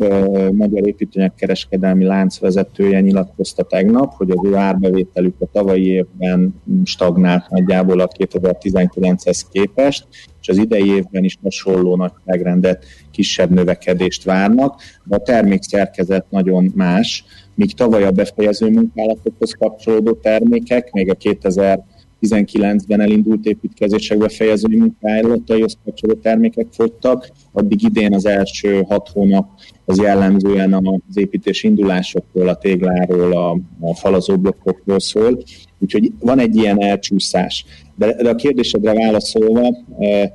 magyar 0.54 0.88
építőanyag 0.88 1.36
kereskedelmi 1.36 2.04
lánc 2.04 2.40
vezetője 2.40 3.00
nyilatkozta 3.00 3.64
tegnap, 3.64 4.14
hogy 4.14 4.32
az 4.32 4.40
ő 4.44 4.56
árbevételük 4.56 5.36
a 5.40 5.48
tavalyi 5.52 5.86
évben 5.86 6.62
stagnált 6.84 7.50
nagyjából 7.50 8.00
a 8.00 8.08
2019-hez 8.08 9.42
képest, 9.52 10.08
és 10.42 10.48
az 10.48 10.58
idei 10.58 10.96
évben 10.96 11.24
is 11.24 11.38
hasonló 11.44 11.96
nagy 11.96 12.12
megrendet 12.26 12.86
kisebb 13.12 13.50
növekedést 13.50 14.24
várnak, 14.24 14.82
de 15.04 15.16
a 15.16 15.22
termékszerkezet 15.22 16.26
nagyon 16.30 16.72
más, 16.76 17.26
míg 17.56 17.74
tavaly 17.74 18.04
a 18.04 18.12
befejező 18.12 18.70
munkálatokhoz 18.70 19.52
kapcsolódó 19.60 20.14
termékek, 20.14 20.92
még 20.92 21.10
a 21.10 21.14
2000 21.14 21.80
19-ben 22.22 23.02
elindult 23.02 23.46
építkezések 23.46 24.18
befejező 24.18 24.78
munkálataihoz 24.78 25.78
kapcsoló 25.86 26.14
termékek 26.14 26.68
fogytak, 26.72 27.32
addig 27.52 27.84
idén 27.84 28.14
az 28.14 28.26
első 28.26 28.82
hat 28.82 29.10
hónap 29.10 29.50
az 29.86 29.98
jellemzően 29.98 30.74
az 30.74 31.18
építés 31.18 31.64
indulásokról, 31.64 32.48
a 32.48 32.58
tégláról, 32.58 33.34
a, 33.34 33.58
a 33.80 33.96
falazóblokkokról 33.96 35.00
szól, 35.00 35.44
úgyhogy 35.80 36.12
van 36.20 36.40
egy 36.40 36.56
ilyen 36.56 36.82
elcsúszás. 36.82 37.66
De, 37.96 38.24
de 38.24 38.30
a 38.30 38.36
kérdésedre 38.36 38.94
válaszolva, 38.94 39.68
eh, 40.00 40.32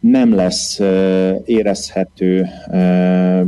nem 0.00 0.34
lesz 0.34 0.80
érezhető 1.44 2.46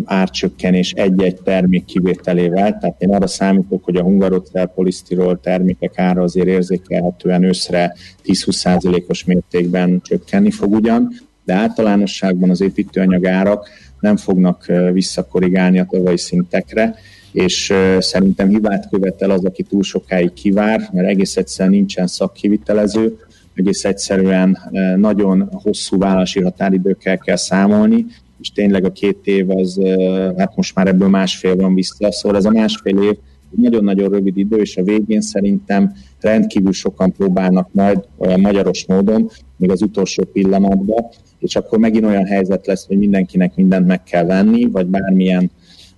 árcsökkenés 0.05 0.93
egy-egy 0.93 1.43
termék 1.43 1.85
kivételével, 1.85 2.79
tehát 2.79 3.03
én 3.03 3.15
arra 3.15 3.27
számítok, 3.27 3.85
hogy 3.85 3.97
a 3.97 4.03
hungarocell 4.03 4.67
polisztirol 4.67 5.41
termékek 5.41 5.99
ára 5.99 6.23
azért 6.23 6.47
érzékelhetően 6.47 7.43
őszre 7.43 7.95
10-20%-os 8.25 9.25
mértékben 9.25 10.01
csökkenni 10.05 10.51
fog 10.51 10.73
ugyan, 10.73 11.12
de 11.45 11.55
általánosságban 11.55 12.51
az 12.51 12.61
építőanyag 12.61 13.27
árak 13.27 13.69
nem 14.01 14.17
fognak 14.17 14.67
visszakorrigálni 14.93 15.79
a 15.79 15.87
tavalyi 15.91 16.19
szintekre, 16.19 16.95
és 17.33 17.73
szerintem 17.99 18.49
hibát 18.49 18.88
követel 18.91 19.31
az, 19.31 19.45
aki 19.45 19.62
túl 19.62 19.83
sokáig 19.83 20.33
kivár, 20.33 20.88
mert 20.93 21.09
egész 21.09 21.37
egyszerűen 21.37 21.75
nincsen 21.75 22.07
szakkivitelező, 22.07 23.19
egész 23.55 23.85
egyszerűen 23.85 24.59
eh, 24.71 24.97
nagyon 24.97 25.49
hosszú 25.53 25.99
vállalási 25.99 26.43
határidőkkel 26.43 27.19
kell 27.19 27.37
számolni, 27.37 28.07
és 28.41 28.51
tényleg 28.51 28.85
a 28.85 28.93
két 28.93 29.19
év 29.25 29.51
az, 29.51 29.79
eh, 29.79 30.33
hát 30.37 30.57
most 30.57 30.75
már 30.75 30.87
ebből 30.87 31.09
másfél 31.09 31.57
van 31.57 31.75
vissza, 31.75 32.12
szóval 32.12 32.38
ez 32.38 32.45
a 32.45 32.51
másfél 32.51 33.03
év 33.03 33.17
nagyon-nagyon 33.57 34.11
rövid 34.11 34.37
idő, 34.37 34.57
és 34.57 34.77
a 34.77 34.83
végén 34.83 35.21
szerintem 35.21 35.93
rendkívül 36.21 36.73
sokan 36.73 37.12
próbálnak 37.12 37.69
majd 37.73 38.05
olyan 38.17 38.41
magyaros 38.41 38.87
módon, 38.87 39.31
még 39.57 39.71
az 39.71 39.83
utolsó 39.83 40.25
pillanatban, 40.25 41.05
és 41.38 41.57
akkor 41.57 41.79
megint 41.79 42.05
olyan 42.05 42.27
helyzet 42.27 42.67
lesz, 42.67 42.87
hogy 42.87 42.99
mindenkinek 42.99 43.55
mindent 43.55 43.87
meg 43.87 44.03
kell 44.03 44.25
venni, 44.25 44.65
vagy 44.65 44.87
bármilyen 44.87 45.51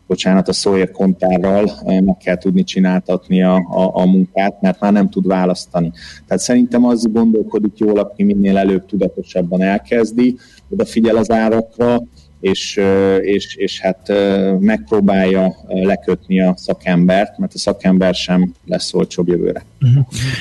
bocsánat, 0.06 0.48
a 0.48 0.52
Sawyer 0.52 0.90
kontárral 0.90 1.70
eh, 1.84 2.00
meg 2.00 2.16
kell 2.16 2.36
tudni 2.36 2.64
csináltatni 2.64 3.42
a, 3.42 3.54
a, 3.54 3.90
a 3.94 4.06
munkát, 4.06 4.60
mert 4.60 4.80
már 4.80 4.92
nem 4.92 5.08
tud 5.08 5.26
választani. 5.26 5.92
Tehát 6.26 6.42
szerintem 6.42 6.84
az 6.84 7.06
gondolkodik 7.12 7.78
jól, 7.78 7.98
aki 7.98 8.22
minél 8.22 8.56
előbb 8.56 8.86
tudatosabban 8.86 9.62
elkezdi, 9.62 10.36
odafigyel 10.70 11.16
az 11.16 11.30
árakra, 11.30 12.02
és, 12.44 12.80
és, 13.22 13.54
és 13.54 13.80
hát 13.80 14.12
megpróbálja 14.58 15.54
lekötni 15.68 16.40
a 16.40 16.54
szakembert, 16.56 17.38
mert 17.38 17.54
a 17.54 17.58
szakember 17.58 18.14
sem 18.14 18.52
lesz 18.66 18.94
olcsóbb 18.94 19.28
jövőre. 19.28 19.64
Mhm. 19.78 19.98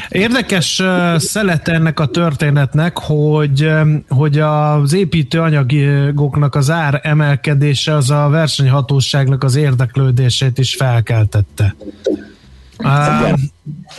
Érdekes 0.09 0.81
szelet 1.17 1.67
ennek 1.67 1.99
a 1.99 2.05
történetnek, 2.05 2.97
hogy, 2.97 3.69
hogy 4.07 4.39
az 4.39 4.93
építőanyagoknak 4.93 6.55
az 6.55 6.69
ár 6.69 6.99
emelkedése 7.03 7.95
az 7.95 8.09
a 8.09 8.27
versenyhatóságnak 8.29 9.43
az 9.43 9.55
érdeklődését 9.55 10.57
is 10.57 10.75
felkeltette. 10.75 11.75
Uh, 12.83 13.39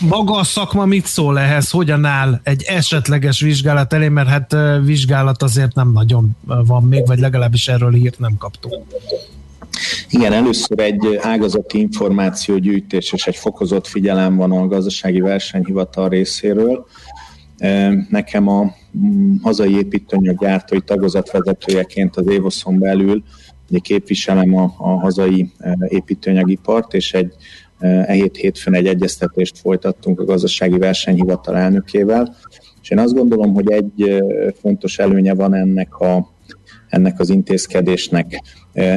maga 0.00 0.34
a 0.36 0.44
szakma 0.44 0.84
mit 0.84 1.06
szól 1.06 1.38
ehhez? 1.38 1.70
Hogyan 1.70 2.04
áll 2.04 2.40
egy 2.42 2.62
esetleges 2.62 3.40
vizsgálat 3.40 3.92
elé? 3.92 4.08
Mert 4.08 4.28
hát 4.28 4.56
vizsgálat 4.84 5.42
azért 5.42 5.74
nem 5.74 5.92
nagyon 5.92 6.36
van 6.44 6.82
még, 6.82 7.06
vagy 7.06 7.18
legalábbis 7.18 7.68
erről 7.68 7.92
hírt 7.92 8.18
nem 8.18 8.36
kaptunk. 8.38 8.74
Igen, 10.10 10.32
először 10.32 10.78
egy 10.78 11.18
ágazati 11.20 11.78
információgyűjtés 11.80 13.12
és 13.12 13.26
egy 13.26 13.36
fokozott 13.36 13.86
figyelem 13.86 14.36
van 14.36 14.52
a 14.52 14.66
gazdasági 14.66 15.20
versenyhivatal 15.20 16.08
részéről. 16.08 16.86
Nekem 18.08 18.48
a 18.48 18.74
mm, 18.98 19.34
hazai 19.42 19.76
építőanyaggyártói 19.76 20.80
tagozatvezetőjeként 20.80 22.16
az 22.16 22.26
Évoszon 22.28 22.78
belül 22.78 23.22
ugye 23.68 23.78
képviselem 23.78 24.56
a, 24.56 24.74
a 24.78 24.88
hazai 24.88 25.52
építőanyagipart, 25.88 26.94
és 26.94 27.12
egy 27.12 27.34
e 27.84 28.12
hét 28.12 28.36
hétfőn 28.36 28.74
egy 28.74 28.86
egyeztetést 28.86 29.58
folytattunk 29.58 30.20
a 30.20 30.24
gazdasági 30.24 30.78
versenyhivatal 30.78 31.56
elnökével, 31.56 32.36
és 32.82 32.90
én 32.90 32.98
azt 32.98 33.14
gondolom, 33.14 33.54
hogy 33.54 33.70
egy 33.70 34.22
fontos 34.60 34.98
előnye 34.98 35.34
van 35.34 35.54
ennek 35.54 35.98
a 35.98 36.32
ennek 36.88 37.20
az 37.20 37.28
intézkedésnek. 37.28 38.42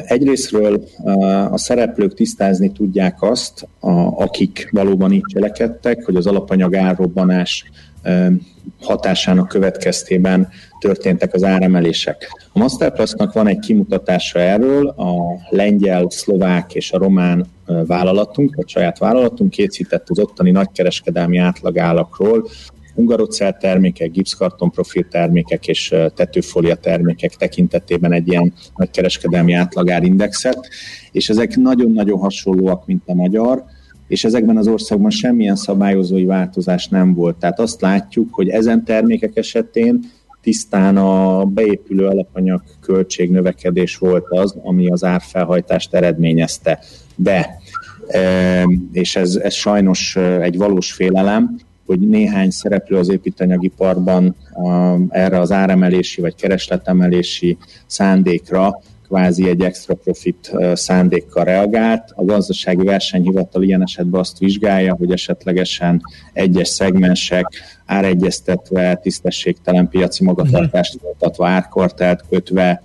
Egyrésztről 0.05 0.83
a 1.51 1.57
szereplők 1.57 2.13
tisztázni 2.13 2.71
tudják 2.71 3.21
azt, 3.21 3.67
akik 4.15 4.69
valóban 4.71 5.11
így 5.11 5.25
cselekedtek, 5.25 6.05
hogy 6.05 6.15
az 6.15 6.27
alapanyag 6.27 6.75
árrobbanás 6.75 7.71
hatásának 8.81 9.47
következtében 9.47 10.47
történtek 10.79 11.33
az 11.33 11.43
áremelések. 11.43 12.29
A 12.53 12.59
Masterplastnak 12.59 13.33
van 13.33 13.47
egy 13.47 13.59
kimutatása 13.59 14.39
erről, 14.39 14.87
a 14.87 15.15
lengyel, 15.49 16.05
szlovák 16.09 16.75
és 16.75 16.91
a 16.91 16.97
román 16.97 17.45
vállalatunk, 17.65 18.55
vagy 18.55 18.69
saját 18.69 18.97
vállalatunk 18.97 19.49
készített 19.49 20.09
az 20.09 20.19
ottani 20.19 20.51
nagykereskedelmi 20.51 21.37
átlagállakról 21.37 22.47
hungarocell 22.95 23.57
termékek, 23.57 24.11
gipszkarton 24.11 24.71
profil 24.71 25.07
termékek 25.07 25.67
és 25.67 25.95
tetőfolia 26.15 26.75
termékek 26.75 27.35
tekintetében 27.35 28.11
egy 28.11 28.27
ilyen 28.27 28.53
nagy 28.75 28.89
kereskedelmi 28.89 29.53
átlagárindexet, 29.53 30.69
és 31.11 31.29
ezek 31.29 31.55
nagyon-nagyon 31.55 32.19
hasonlóak, 32.19 32.85
mint 32.85 33.03
a 33.05 33.13
magyar, 33.13 33.63
és 34.07 34.23
ezekben 34.23 34.57
az 34.57 34.67
országban 34.67 35.09
semmilyen 35.09 35.55
szabályozói 35.55 36.25
változás 36.25 36.87
nem 36.87 37.13
volt. 37.13 37.35
Tehát 37.35 37.59
azt 37.59 37.81
látjuk, 37.81 38.33
hogy 38.33 38.49
ezen 38.49 38.83
termékek 38.83 39.37
esetén 39.37 39.99
tisztán 40.41 40.97
a 40.97 41.45
beépülő 41.45 42.05
alapanyag 42.05 42.61
költségnövekedés 42.81 43.97
volt 43.97 44.25
az, 44.29 44.55
ami 44.63 44.89
az 44.89 45.03
árfelhajtást 45.03 45.93
eredményezte. 45.93 46.79
De, 47.15 47.59
és 48.91 49.15
ez, 49.15 49.35
ez 49.35 49.53
sajnos 49.53 50.15
egy 50.15 50.57
valós 50.57 50.91
félelem, 50.91 51.59
hogy 51.85 51.99
néhány 51.99 52.49
szereplő 52.49 52.97
az 52.97 53.09
építőanyagiparban 53.09 54.35
erre 55.09 55.39
az 55.39 55.51
áremelési 55.51 56.21
vagy 56.21 56.35
keresletemelési 56.35 57.57
szándékra 57.85 58.81
kvázi 59.07 59.49
egy 59.49 59.61
extra 59.61 59.93
profit 59.93 60.51
szándékkal 60.73 61.43
reagált. 61.43 62.11
A 62.15 62.23
gazdasági 62.23 62.85
versenyhivatal 62.85 63.63
ilyen 63.63 63.81
esetben 63.81 64.19
azt 64.19 64.37
vizsgálja, 64.37 64.95
hogy 64.95 65.11
esetlegesen 65.11 66.01
egyes 66.33 66.67
szegmensek 66.67 67.47
áregyeztetve, 67.85 68.95
tisztességtelen 68.95 69.89
piaci 69.89 70.23
magatartást 70.23 70.99
folytatva, 71.01 71.47
árkartelt 71.47 72.23
kötve, 72.29 72.81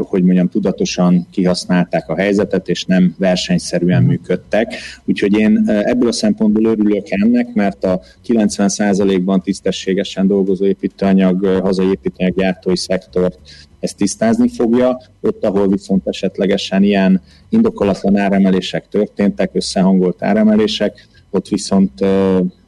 hogy 0.00 0.22
mondjam, 0.22 0.48
tudatosan 0.48 1.26
kihasználták 1.30 2.08
a 2.08 2.16
helyzetet, 2.16 2.68
és 2.68 2.84
nem 2.84 3.14
versenyszerűen 3.18 4.02
működtek. 4.02 4.74
Úgyhogy 5.04 5.38
én 5.38 5.62
ebből 5.66 6.08
a 6.08 6.12
szempontból 6.12 6.64
örülök 6.64 7.10
ennek, 7.10 7.54
mert 7.54 7.84
a 7.84 8.00
90%-ban 8.26 9.42
tisztességesen 9.42 10.26
dolgozó 10.26 10.64
építőanyag, 10.64 11.44
hazai 11.44 11.88
építőanyag 11.88 12.36
gyártói 12.36 12.76
szektort 12.76 13.38
ezt 13.80 13.96
tisztázni 13.96 14.48
fogja, 14.48 15.00
ott, 15.20 15.44
ahol 15.44 15.68
viszont 15.68 16.06
esetlegesen 16.06 16.82
ilyen 16.82 17.22
indokolatlan 17.48 18.16
áremelések 18.16 18.88
történtek, 18.88 19.50
összehangolt 19.52 20.22
áremelések, 20.22 21.06
ott 21.30 21.48
viszont 21.48 22.04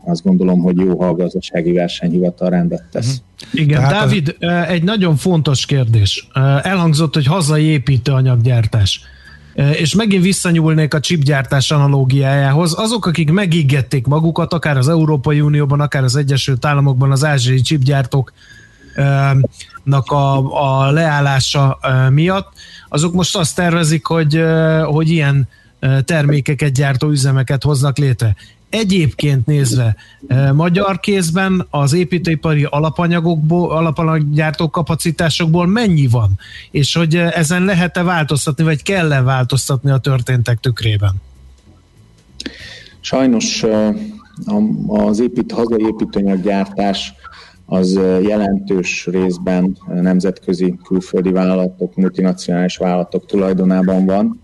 azt 0.07 0.23
gondolom, 0.23 0.61
hogy 0.61 0.77
jó, 0.77 1.01
ha 1.01 1.09
a 1.09 1.15
gazdasági 1.15 1.73
versenyhivatal 1.73 2.51
rendet 2.51 2.85
tesz. 2.93 3.07
Uh-huh. 3.07 3.65
Igen, 3.65 3.79
Tehát 3.79 3.93
Dávid, 3.93 4.37
az... 4.41 4.49
egy 4.69 4.83
nagyon 4.83 5.17
fontos 5.17 5.67
kérdés. 5.67 6.29
Elhangzott, 6.63 7.15
hogy 7.15 7.27
hazai 7.27 7.65
építőanyaggyártás. 7.65 9.01
És 9.55 9.95
megint 9.95 10.23
visszanyúlnék 10.23 10.95
a 10.95 11.01
chipgyártás 11.01 11.71
analógiájához. 11.71 12.79
Azok, 12.79 13.07
akik 13.07 13.31
megíggették 13.31 14.07
magukat, 14.07 14.53
akár 14.53 14.77
az 14.77 14.89
Európai 14.89 15.41
Unióban, 15.41 15.81
akár 15.81 16.03
az 16.03 16.17
Egyesült 16.17 16.65
Államokban 16.65 17.11
az 17.11 17.25
ázsiai 17.25 17.61
chipgyártók 17.61 18.33
a, 19.91 20.15
a 20.63 20.91
leállása 20.91 21.79
miatt, 22.11 22.53
azok 22.89 23.13
most 23.13 23.37
azt 23.37 23.57
tervezik, 23.57 24.07
hogy, 24.07 24.43
hogy 24.85 25.11
ilyen 25.11 25.49
termékeket 26.05 26.73
gyártó 26.73 27.09
üzemeket 27.09 27.63
hoznak 27.63 27.99
létre. 27.99 28.37
Egyébként 28.75 29.47
nézve, 29.47 29.97
magyar 30.55 31.01
kézben 31.01 31.67
az 31.71 31.93
építőipari 31.93 32.67
alapanyagokból, 32.71 33.71
alapanyaggyártó 33.71 34.71
kapacitásokból 34.71 35.67
mennyi 35.67 36.07
van? 36.07 36.39
És 36.71 36.95
hogy 36.95 37.17
ezen 37.17 37.65
lehet-e 37.65 38.03
változtatni, 38.03 38.65
vagy 38.65 38.83
kell-e 38.83 39.23
változtatni 39.23 39.91
a 39.91 39.99
történtek 39.99 40.61
tükrében? 40.61 41.13
Sajnos 43.01 43.65
az 44.87 45.21
épít, 45.21 45.53
hazai 45.53 45.85
építőanyaggyártás 45.85 47.15
az 47.67 48.01
jelentős 48.23 49.07
részben 49.07 49.77
nemzetközi 49.87 50.79
külföldi 50.85 51.31
vállalatok, 51.31 51.95
multinacionális 51.97 52.77
vállalatok 52.77 53.27
tulajdonában 53.27 54.07
van, 54.07 54.41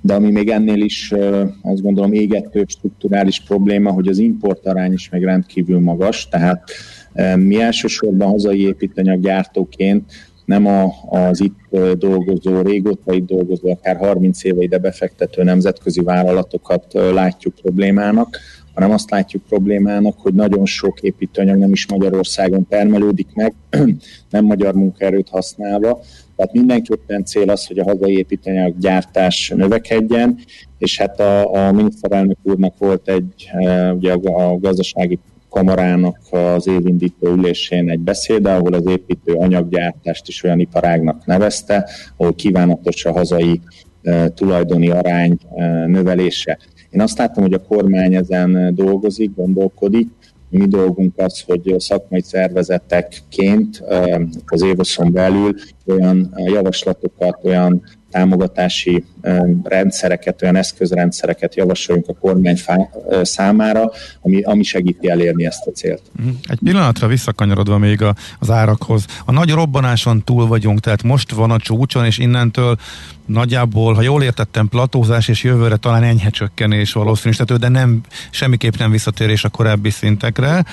de 0.00 0.14
ami 0.14 0.30
még 0.30 0.48
ennél 0.48 0.80
is 0.80 1.14
azt 1.62 1.82
gondolom 1.82 2.12
égetőbb 2.12 2.68
strukturális 2.68 3.40
probléma, 3.40 3.90
hogy 3.90 4.08
az 4.08 4.18
importarány 4.18 4.92
is 4.92 5.08
még 5.08 5.24
rendkívül 5.24 5.80
magas, 5.80 6.28
tehát 6.28 6.62
mi 7.36 7.60
elsősorban 7.60 8.28
hazai 8.28 8.66
építőanyaggyártóként 8.66 10.12
nem 10.44 10.66
a, 10.66 10.92
az 11.08 11.40
itt 11.40 11.76
dolgozó, 11.98 12.60
régóta 12.60 13.14
itt 13.14 13.26
dolgozó, 13.26 13.70
akár 13.70 13.96
30 13.96 14.44
éve 14.44 14.62
ide 14.62 14.78
befektető 14.78 15.42
nemzetközi 15.42 16.00
vállalatokat 16.00 16.92
látjuk 16.92 17.54
problémának, 17.54 18.38
hanem 18.74 18.90
azt 18.90 19.10
látjuk 19.10 19.42
problémának, 19.48 20.18
hogy 20.18 20.34
nagyon 20.34 20.66
sok 20.66 21.00
építőanyag 21.00 21.58
nem 21.58 21.72
is 21.72 21.86
Magyarországon 21.88 22.66
termelődik 22.68 23.28
meg, 23.34 23.54
nem 24.30 24.44
magyar 24.44 24.74
munkaerőt 24.74 25.28
használva, 25.28 26.00
tehát 26.38 26.52
mindenképpen 26.52 27.24
cél 27.24 27.50
az, 27.50 27.66
hogy 27.66 27.78
a 27.78 27.84
hazai 27.84 28.16
építőanyag 28.16 28.78
gyártás 28.78 29.52
növekedjen, 29.56 30.38
és 30.78 30.98
hát 30.98 31.20
a, 31.20 31.52
a 31.54 31.72
miniszterelnök 31.72 32.36
úrnak 32.42 32.78
volt 32.78 33.08
egy, 33.08 33.50
e, 33.52 33.92
ugye 33.92 34.12
a 34.12 34.58
gazdasági 34.58 35.18
kamarának 35.50 36.18
az 36.30 36.66
évindító 36.66 37.28
ülésén 37.28 37.90
egy 37.90 37.98
beszéde, 37.98 38.54
ahol 38.54 38.72
az 38.72 38.86
építő 38.86 39.32
anyaggyártást 39.32 40.28
is 40.28 40.42
olyan 40.42 40.60
iparágnak 40.60 41.26
nevezte, 41.26 41.88
ahol 42.16 42.34
kívánatos 42.34 43.04
a 43.04 43.12
hazai 43.12 43.60
e, 44.02 44.28
tulajdoni 44.28 44.90
arány 44.90 45.38
e, 45.56 45.86
növelése. 45.86 46.58
Én 46.90 47.00
azt 47.00 47.18
látom, 47.18 47.44
hogy 47.44 47.54
a 47.54 47.62
kormány 47.62 48.14
ezen 48.14 48.74
dolgozik, 48.74 49.34
gondolkodik. 49.34 50.08
Mi 50.50 50.66
dolgunk 50.66 51.18
az, 51.18 51.40
hogy 51.40 51.74
szakmai 51.78 52.22
szervezetekként 52.22 53.82
az 54.46 54.62
évoszon 54.62 55.12
belül 55.12 55.54
olyan 55.86 56.34
javaslatokat, 56.36 57.38
olyan 57.42 57.82
támogatási 58.10 59.04
rendszereket, 59.62 60.42
olyan 60.42 60.56
eszközrendszereket 60.56 61.54
javasoljunk 61.54 62.08
a 62.08 62.14
kormány 62.20 62.58
számára, 63.22 63.90
ami, 64.20 64.42
ami 64.42 64.62
segíti 64.62 65.08
elérni 65.08 65.46
ezt 65.46 65.66
a 65.66 65.70
célt. 65.70 66.02
Mhm. 66.16 66.28
Egy 66.42 66.58
pillanatra 66.64 67.06
visszakanyarodva 67.06 67.78
még 67.78 68.02
a, 68.02 68.14
az 68.38 68.50
árakhoz. 68.50 69.04
A 69.24 69.32
nagy 69.32 69.50
robbanáson 69.50 70.24
túl 70.24 70.46
vagyunk, 70.46 70.80
tehát 70.80 71.02
most 71.02 71.32
van 71.32 71.50
a 71.50 71.58
csúcson, 71.58 72.04
és 72.04 72.18
innentől 72.18 72.76
nagyjából, 73.26 73.94
ha 73.94 74.02
jól 74.02 74.22
értettem, 74.22 74.68
platózás 74.68 75.28
és 75.28 75.42
jövőre 75.42 75.76
talán 75.76 76.02
enyhe 76.02 76.30
csökkenés 76.30 76.92
valószínűsíthető, 76.92 77.56
de 77.56 77.68
nem, 77.68 78.00
semmiképp 78.30 78.76
nem 78.76 78.90
visszatérés 78.90 79.44
a 79.44 79.48
korábbi 79.48 79.90
szintekre. 79.90 80.64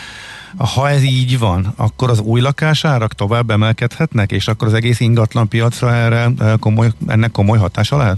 Ha 0.57 0.89
ez 0.89 1.03
így 1.03 1.39
van, 1.39 1.73
akkor 1.75 2.09
az 2.09 2.19
új 2.19 2.41
lakásárak 2.41 3.13
tovább 3.13 3.49
emelkedhetnek, 3.49 4.31
és 4.31 4.47
akkor 4.47 4.67
az 4.67 4.73
egész 4.73 4.99
ingatlan 4.99 5.47
piacra 5.47 5.93
erre 5.93 6.31
eh, 6.39 6.53
komoly, 6.59 6.87
ennek 7.07 7.31
komoly 7.31 7.57
hatása 7.57 7.97
lehet? 7.97 8.17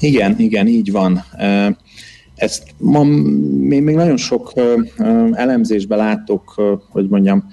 Igen, 0.00 0.34
igen, 0.38 0.66
így 0.66 0.92
van. 0.92 1.24
Eh, 1.36 1.68
ezt 2.34 2.62
ma 2.76 3.02
még, 3.02 3.82
még 3.82 3.94
nagyon 3.94 4.16
sok 4.16 4.52
eh, 4.54 4.64
elemzésben 5.32 5.98
látok, 5.98 6.54
hogy 6.90 7.08
mondjam, 7.08 7.44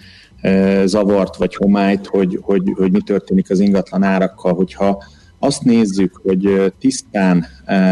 zavart 0.86 1.36
vagy 1.36 1.56
homályt, 1.56 2.06
hogy, 2.06 2.39
hogy, 2.41 2.73
hogy 2.75 2.91
mi 2.91 3.01
történik 3.01 3.49
az 3.49 3.60
ingatlan 3.60 4.04
árakkal, 4.04 4.54
hogyha 4.54 5.04
azt 5.39 5.63
nézzük, 5.63 6.19
hogy 6.23 6.73
tisztán 6.80 7.45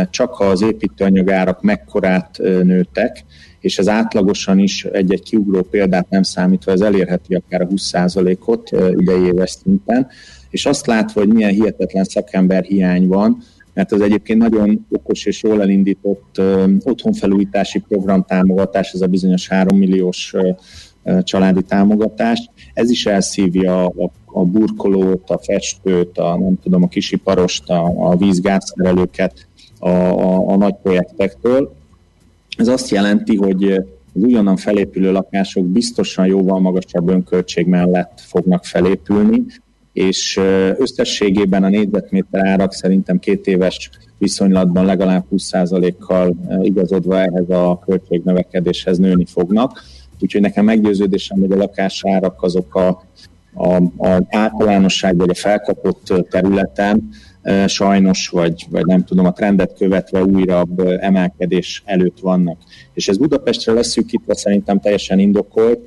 csak 0.10 0.40
az 0.40 0.62
építőanyagárak 0.62 1.62
mekkorát 1.62 2.38
nőtek, 2.38 3.26
és 3.64 3.78
ez 3.78 3.88
átlagosan 3.88 4.60
is 4.60 4.86
egy-egy 4.86 5.24
kiugró 5.24 5.62
példát 5.62 6.10
nem 6.10 6.24
számítva, 6.24 6.72
ez 6.72 6.82
elérheti 6.82 7.36
akár 7.36 7.62
a 7.62 7.68
20%-ot 7.68 8.70
idei 9.00 9.26
éves 9.26 9.52
szinten, 9.52 10.08
és 10.50 10.66
azt 10.66 10.86
látva, 10.86 11.20
hogy 11.20 11.34
milyen 11.34 11.52
hihetetlen 11.52 12.04
szakember 12.04 12.64
hiány 12.64 13.08
van, 13.08 13.38
mert 13.74 13.92
az 13.92 14.02
egyébként 14.02 14.40
nagyon 14.40 14.86
okos 14.90 15.26
és 15.26 15.44
jól 15.44 15.62
elindított 15.62 16.42
otthonfelújítási 16.84 17.80
program 17.80 18.26
támogatás, 18.28 18.92
ez 18.92 19.02
a 19.02 19.08
bizonyos 19.08 19.48
3 19.48 19.78
milliós 19.78 20.34
családi 21.20 21.62
támogatás. 21.62 22.50
Ez 22.74 22.90
is 22.90 23.06
elszívja 23.06 23.86
a, 23.86 24.12
a 24.26 24.46
burkolót, 24.46 25.30
a 25.30 25.38
festőt, 25.38 26.18
a 26.18 26.38
nem 26.38 26.60
tudom, 26.64 26.84
a 26.84 26.88
kisiparost, 26.88 27.70
a, 27.70 28.10
a 28.10 28.16
vízgázszerelőket 28.16 29.48
a, 29.80 29.90
a, 29.90 30.48
a 30.48 30.56
nagy 30.56 30.76
projektektől. 30.84 31.82
Ez 32.58 32.68
azt 32.68 32.90
jelenti, 32.90 33.36
hogy 33.36 33.72
az 34.16 34.22
újonnan 34.24 34.58
felépülő 34.58 35.12
lakások 35.12 35.66
biztosan 35.66 36.26
jóval 36.26 36.60
magasabb 36.60 37.10
önköltség 37.10 37.68
mellett 37.68 38.22
fognak 38.26 38.66
felépülni, 38.66 39.46
és 39.94 40.40
összességében 40.78 41.64
a 41.64 41.70
négyzetméter 41.70 42.46
árak 42.46 42.74
szerintem 42.74 43.20
két 43.20 43.48
éves 43.48 43.90
viszonylatban 44.18 44.86
legalább 44.86 45.26
20%-kal 45.32 46.36
igazodva 46.62 47.20
ehhez 47.20 47.50
a 47.50 47.80
költségnövekedéshez 47.86 48.98
nőni 48.98 49.26
fognak. 49.26 49.82
Úgyhogy 50.20 50.42
nekem 50.42 50.66
meggyőződésem, 50.66 51.40
hogy 51.40 51.52
a 51.52 51.56
lakásárak 51.56 52.44
azok 52.44 52.76
a, 52.76 53.04
a, 53.54 53.76
a 53.98 54.22
általánosság 54.30 55.18
vagy 55.18 55.30
a 55.30 55.34
felkapott 55.34 56.14
területen 56.30 57.10
sajnos, 57.68 58.28
vagy, 58.28 58.66
vagy 58.70 58.86
nem 58.86 59.04
tudom, 59.04 59.26
a 59.26 59.34
trendet 59.34 59.78
követve 59.78 60.24
újabb 60.24 60.80
emelkedés 60.80 61.84
előtt 61.86 62.20
vannak. 62.20 62.58
És 62.94 63.08
ez 63.08 63.18
Budapestre 63.18 63.74
leszűkítve 63.74 64.36
szerintem 64.36 64.80
teljesen 64.80 65.20
indokolt, 65.20 65.80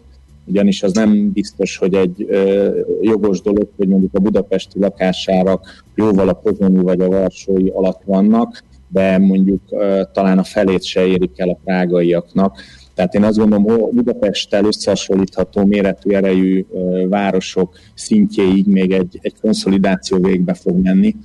ugyanis 0.46 0.82
az 0.82 0.92
nem 0.92 1.32
biztos, 1.32 1.76
hogy 1.76 1.94
egy 1.94 2.26
ö, 2.28 2.70
jogos 3.00 3.40
dolog, 3.40 3.68
hogy 3.76 3.88
mondjuk 3.88 4.14
a 4.14 4.18
budapesti 4.18 4.78
lakásárak 4.78 5.84
jóval 5.94 6.28
a 6.28 6.32
pozsonyi 6.32 6.82
vagy 6.82 7.00
a 7.00 7.08
varsói 7.08 7.68
alatt 7.68 8.00
vannak, 8.04 8.62
de 8.88 9.18
mondjuk 9.18 9.60
ö, 9.70 10.02
talán 10.12 10.38
a 10.38 10.44
felét 10.44 10.84
se 10.84 11.06
érik 11.06 11.38
el 11.38 11.48
a 11.48 11.58
prágaiaknak. 11.64 12.58
Tehát 12.94 13.14
én 13.14 13.22
azt 13.22 13.38
gondolom, 13.38 13.64
hogy 13.64 13.94
Budapesttel 13.94 14.64
összehasonlítható 14.64 15.64
méretű 15.64 16.10
erejű 16.10 16.66
városok 17.08 17.78
szintjéig 17.94 18.66
még 18.66 18.92
egy, 18.92 19.18
egy 19.22 19.34
konszolidáció 19.40 20.18
végbe 20.18 20.54
fog 20.54 20.82
menni. 20.82 21.16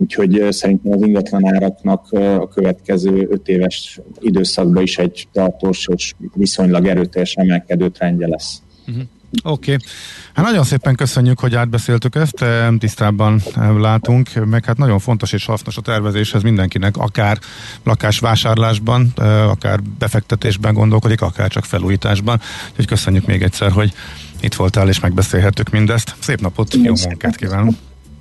Úgyhogy 0.00 0.46
szerintem 0.50 0.92
az 0.92 1.02
ingatlan 1.02 1.54
áraknak 1.54 2.12
a 2.12 2.48
következő 2.48 3.26
öt 3.30 3.48
éves 3.48 4.00
időszakban 4.20 4.82
is 4.82 4.98
egy 4.98 5.28
tartós 5.32 5.88
és 5.94 6.14
viszonylag 6.34 6.86
erőteljes 6.86 7.34
emelkedő 7.34 7.88
trendje 7.88 8.28
lesz. 8.28 8.62
Uh-huh. 8.86 9.02
Oké. 9.42 9.72
Okay. 9.72 9.86
Hát 10.34 10.44
nagyon 10.44 10.64
szépen 10.64 10.94
köszönjük, 10.94 11.40
hogy 11.40 11.54
átbeszéltük 11.54 12.14
ezt, 12.14 12.44
tisztában 12.78 13.42
látunk, 13.78 14.28
meg 14.44 14.64
hát 14.64 14.76
nagyon 14.76 14.98
fontos 14.98 15.32
és 15.32 15.44
hasznos 15.44 15.76
a 15.76 15.80
tervezéshez 15.80 16.42
mindenkinek, 16.42 16.96
akár 16.96 17.38
lakásvásárlásban, 17.84 19.12
akár 19.48 19.80
befektetésben 19.98 20.74
gondolkodik, 20.74 21.20
akár 21.20 21.48
csak 21.48 21.64
felújításban. 21.64 22.40
Úgyhogy 22.70 22.86
köszönjük 22.86 23.26
még 23.26 23.42
egyszer, 23.42 23.70
hogy 23.70 23.92
itt 24.40 24.54
voltál 24.54 24.88
és 24.88 25.00
megbeszélhettük 25.00 25.70
mindezt. 25.70 26.14
Szép 26.18 26.40
napot, 26.40 26.74
jó 26.74 26.94
munkát 27.04 27.36
kívánunk! 27.36 27.76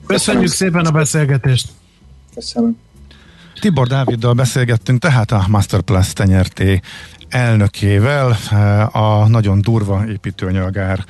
Köszönjük 0.07 0.49
szépen 0.49 0.85
a 0.85 0.91
beszélgetést! 0.91 1.67
Köszönöm! 2.33 2.77
Tibor 3.59 3.87
Dáviddal 3.87 4.33
beszélgettünk, 4.33 4.99
tehát 5.01 5.31
a 5.31 5.45
Masterplus 5.47 6.13
tenyerté 6.13 6.79
elnökével 7.29 8.37
a 8.91 9.27
nagyon 9.27 9.61
durva 9.61 10.07
építőanyagár 10.07 11.05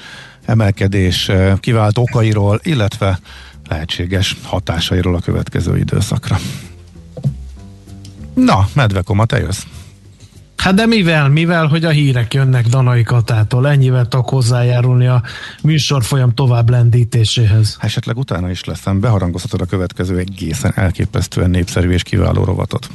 emelkedés 0.45 1.31
kivált 1.59 1.97
okairól, 1.97 2.59
illetve 2.63 3.19
lehetséges 3.67 4.35
hatásairól 4.43 5.15
a 5.15 5.19
következő 5.19 5.77
időszakra. 5.77 6.37
Na, 8.33 8.67
Medvekoma, 8.73 9.25
te 9.25 9.37
jössz. 9.37 9.63
Hát 10.57 10.73
de 10.73 10.85
mivel? 10.85 11.29
Mivel, 11.29 11.67
hogy 11.67 11.85
a 11.85 11.89
hírek 11.89 12.33
jönnek 12.33 12.67
Danai 12.67 13.03
Katától, 13.03 13.67
ennyivel 13.67 14.07
tudok 14.07 14.29
hozzájárulni 14.29 15.07
a 15.07 15.23
műsorfolyam 15.63 16.33
tovább 16.33 16.69
lendítéséhez. 16.69 17.77
Esetleg 17.79 18.17
utána 18.17 18.49
is 18.49 18.63
leszem, 18.63 18.99
beharangozhatod 18.99 19.61
a 19.61 19.65
következő 19.65 20.17
egészen 20.17 20.71
elképesztően 20.75 21.49
népszerű 21.49 21.89
és 21.89 22.03
kiváló 22.03 22.43
rovatot. 22.43 22.89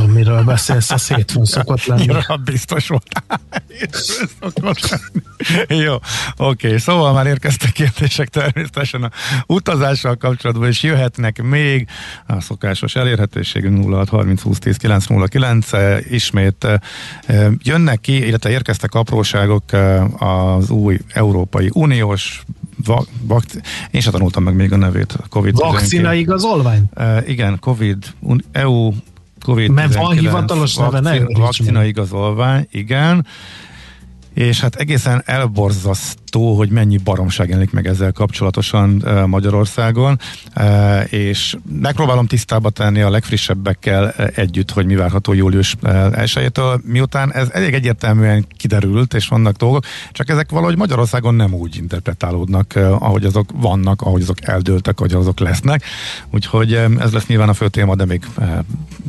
Tudom, 0.00 0.14
miről 0.14 0.42
beszélsz, 0.42 0.90
a 0.90 0.98
szétfön 0.98 1.44
szokott 1.44 1.84
lenni. 1.84 2.04
Ja, 2.04 2.36
biztos 2.44 2.88
volt. 2.88 3.06
Jó, 5.84 5.94
oké, 6.36 6.66
okay. 6.66 6.78
szóval 6.78 7.12
már 7.12 7.26
érkeztek 7.26 7.72
kérdések 7.72 8.28
természetesen 8.28 9.02
a 9.02 9.10
utazással 9.46 10.16
kapcsolatban, 10.16 10.68
és 10.68 10.82
jöhetnek 10.82 11.42
még 11.42 11.88
a 12.26 12.40
szokásos 12.40 12.94
elérhetőségünk 12.94 13.84
0630 13.84 14.42
20 14.42 14.58
10 14.58 14.76
909, 14.76 15.70
ismét 16.10 16.66
eh, 17.26 17.46
jönnek 17.62 18.00
ki, 18.00 18.26
illetve 18.26 18.50
érkeztek 18.50 18.94
apróságok 18.94 19.72
eh, 19.72 20.22
az 20.22 20.70
új 20.70 20.98
Európai 21.12 21.70
Uniós 21.72 22.42
va, 22.84 23.04
vakc- 23.22 23.60
én 23.90 24.00
sem 24.00 24.12
tanultam 24.12 24.42
meg 24.42 24.54
még 24.54 24.72
a 24.72 24.76
nevét. 24.76 25.16
COVID 25.28 25.54
Vakcina 25.54 26.14
igazolvány? 26.14 26.82
Uh, 26.96 27.28
igen, 27.28 27.58
COVID, 27.58 28.04
EU 28.52 28.92
COVID-19 29.46 29.74
Mert 29.74 29.94
van 29.94 30.12
hivatalos 30.12 30.76
neve, 30.76 31.00
vakcina, 31.00 31.38
vakcina 31.38 31.84
igazolvány, 31.84 32.66
igen, 32.70 33.26
és 34.34 34.60
hát 34.60 34.74
egészen 34.74 35.22
elborzasztó, 35.26 36.56
hogy 36.56 36.70
mennyi 36.70 36.96
baromság 36.96 37.48
jelenik 37.48 37.72
meg 37.72 37.86
ezzel 37.86 38.12
kapcsolatosan 38.12 39.04
Magyarországon, 39.26 40.18
és 41.06 41.56
megpróbálom 41.80 42.26
tisztába 42.26 42.70
tenni 42.70 43.00
a 43.00 43.10
legfrissebbekkel 43.10 44.10
együtt, 44.34 44.70
hogy 44.70 44.86
mi 44.86 44.94
várható 44.94 45.32
július 45.32 45.76
uh, 45.82 46.36
1 46.36 46.52
miután 46.82 47.32
ez 47.32 47.48
elég 47.52 47.74
egyértelműen 47.74 48.46
kiderült, 48.56 49.14
és 49.14 49.28
vannak 49.28 49.56
dolgok, 49.56 49.84
csak 50.12 50.28
ezek 50.28 50.50
valahogy 50.50 50.76
Magyarországon 50.76 51.34
nem 51.34 51.54
úgy 51.54 51.76
interpretálódnak, 51.76 52.74
ahogy 52.76 53.24
azok 53.24 53.50
vannak, 53.54 54.02
ahogy 54.02 54.22
azok 54.22 54.36
eldőltek, 54.40 54.98
ahogy 54.98 55.12
azok 55.12 55.38
lesznek, 55.38 55.84
úgyhogy 56.30 56.74
ez 56.74 57.12
lesz 57.12 57.26
nyilván 57.26 57.48
a 57.48 57.54
fő 57.54 57.68
téma, 57.68 57.94
de 57.94 58.04
még 58.04 58.26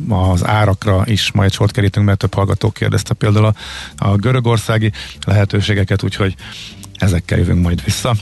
az 0.08 0.46
árakra 0.46 1.02
is 1.04 1.32
majd 1.32 1.52
sort 1.52 1.72
kerítünk, 1.72 2.06
mert 2.06 2.18
több 2.18 2.34
hallgató 2.34 2.70
kérdezte 2.70 3.14
például 3.14 3.52
a 3.96 4.16
görögországi 4.16 4.92
lehetőségeket, 5.26 6.02
úgyhogy 6.02 6.34
ezekkel 6.94 7.38
jövünk 7.38 7.62
majd 7.62 7.84
vissza. 7.84 8.14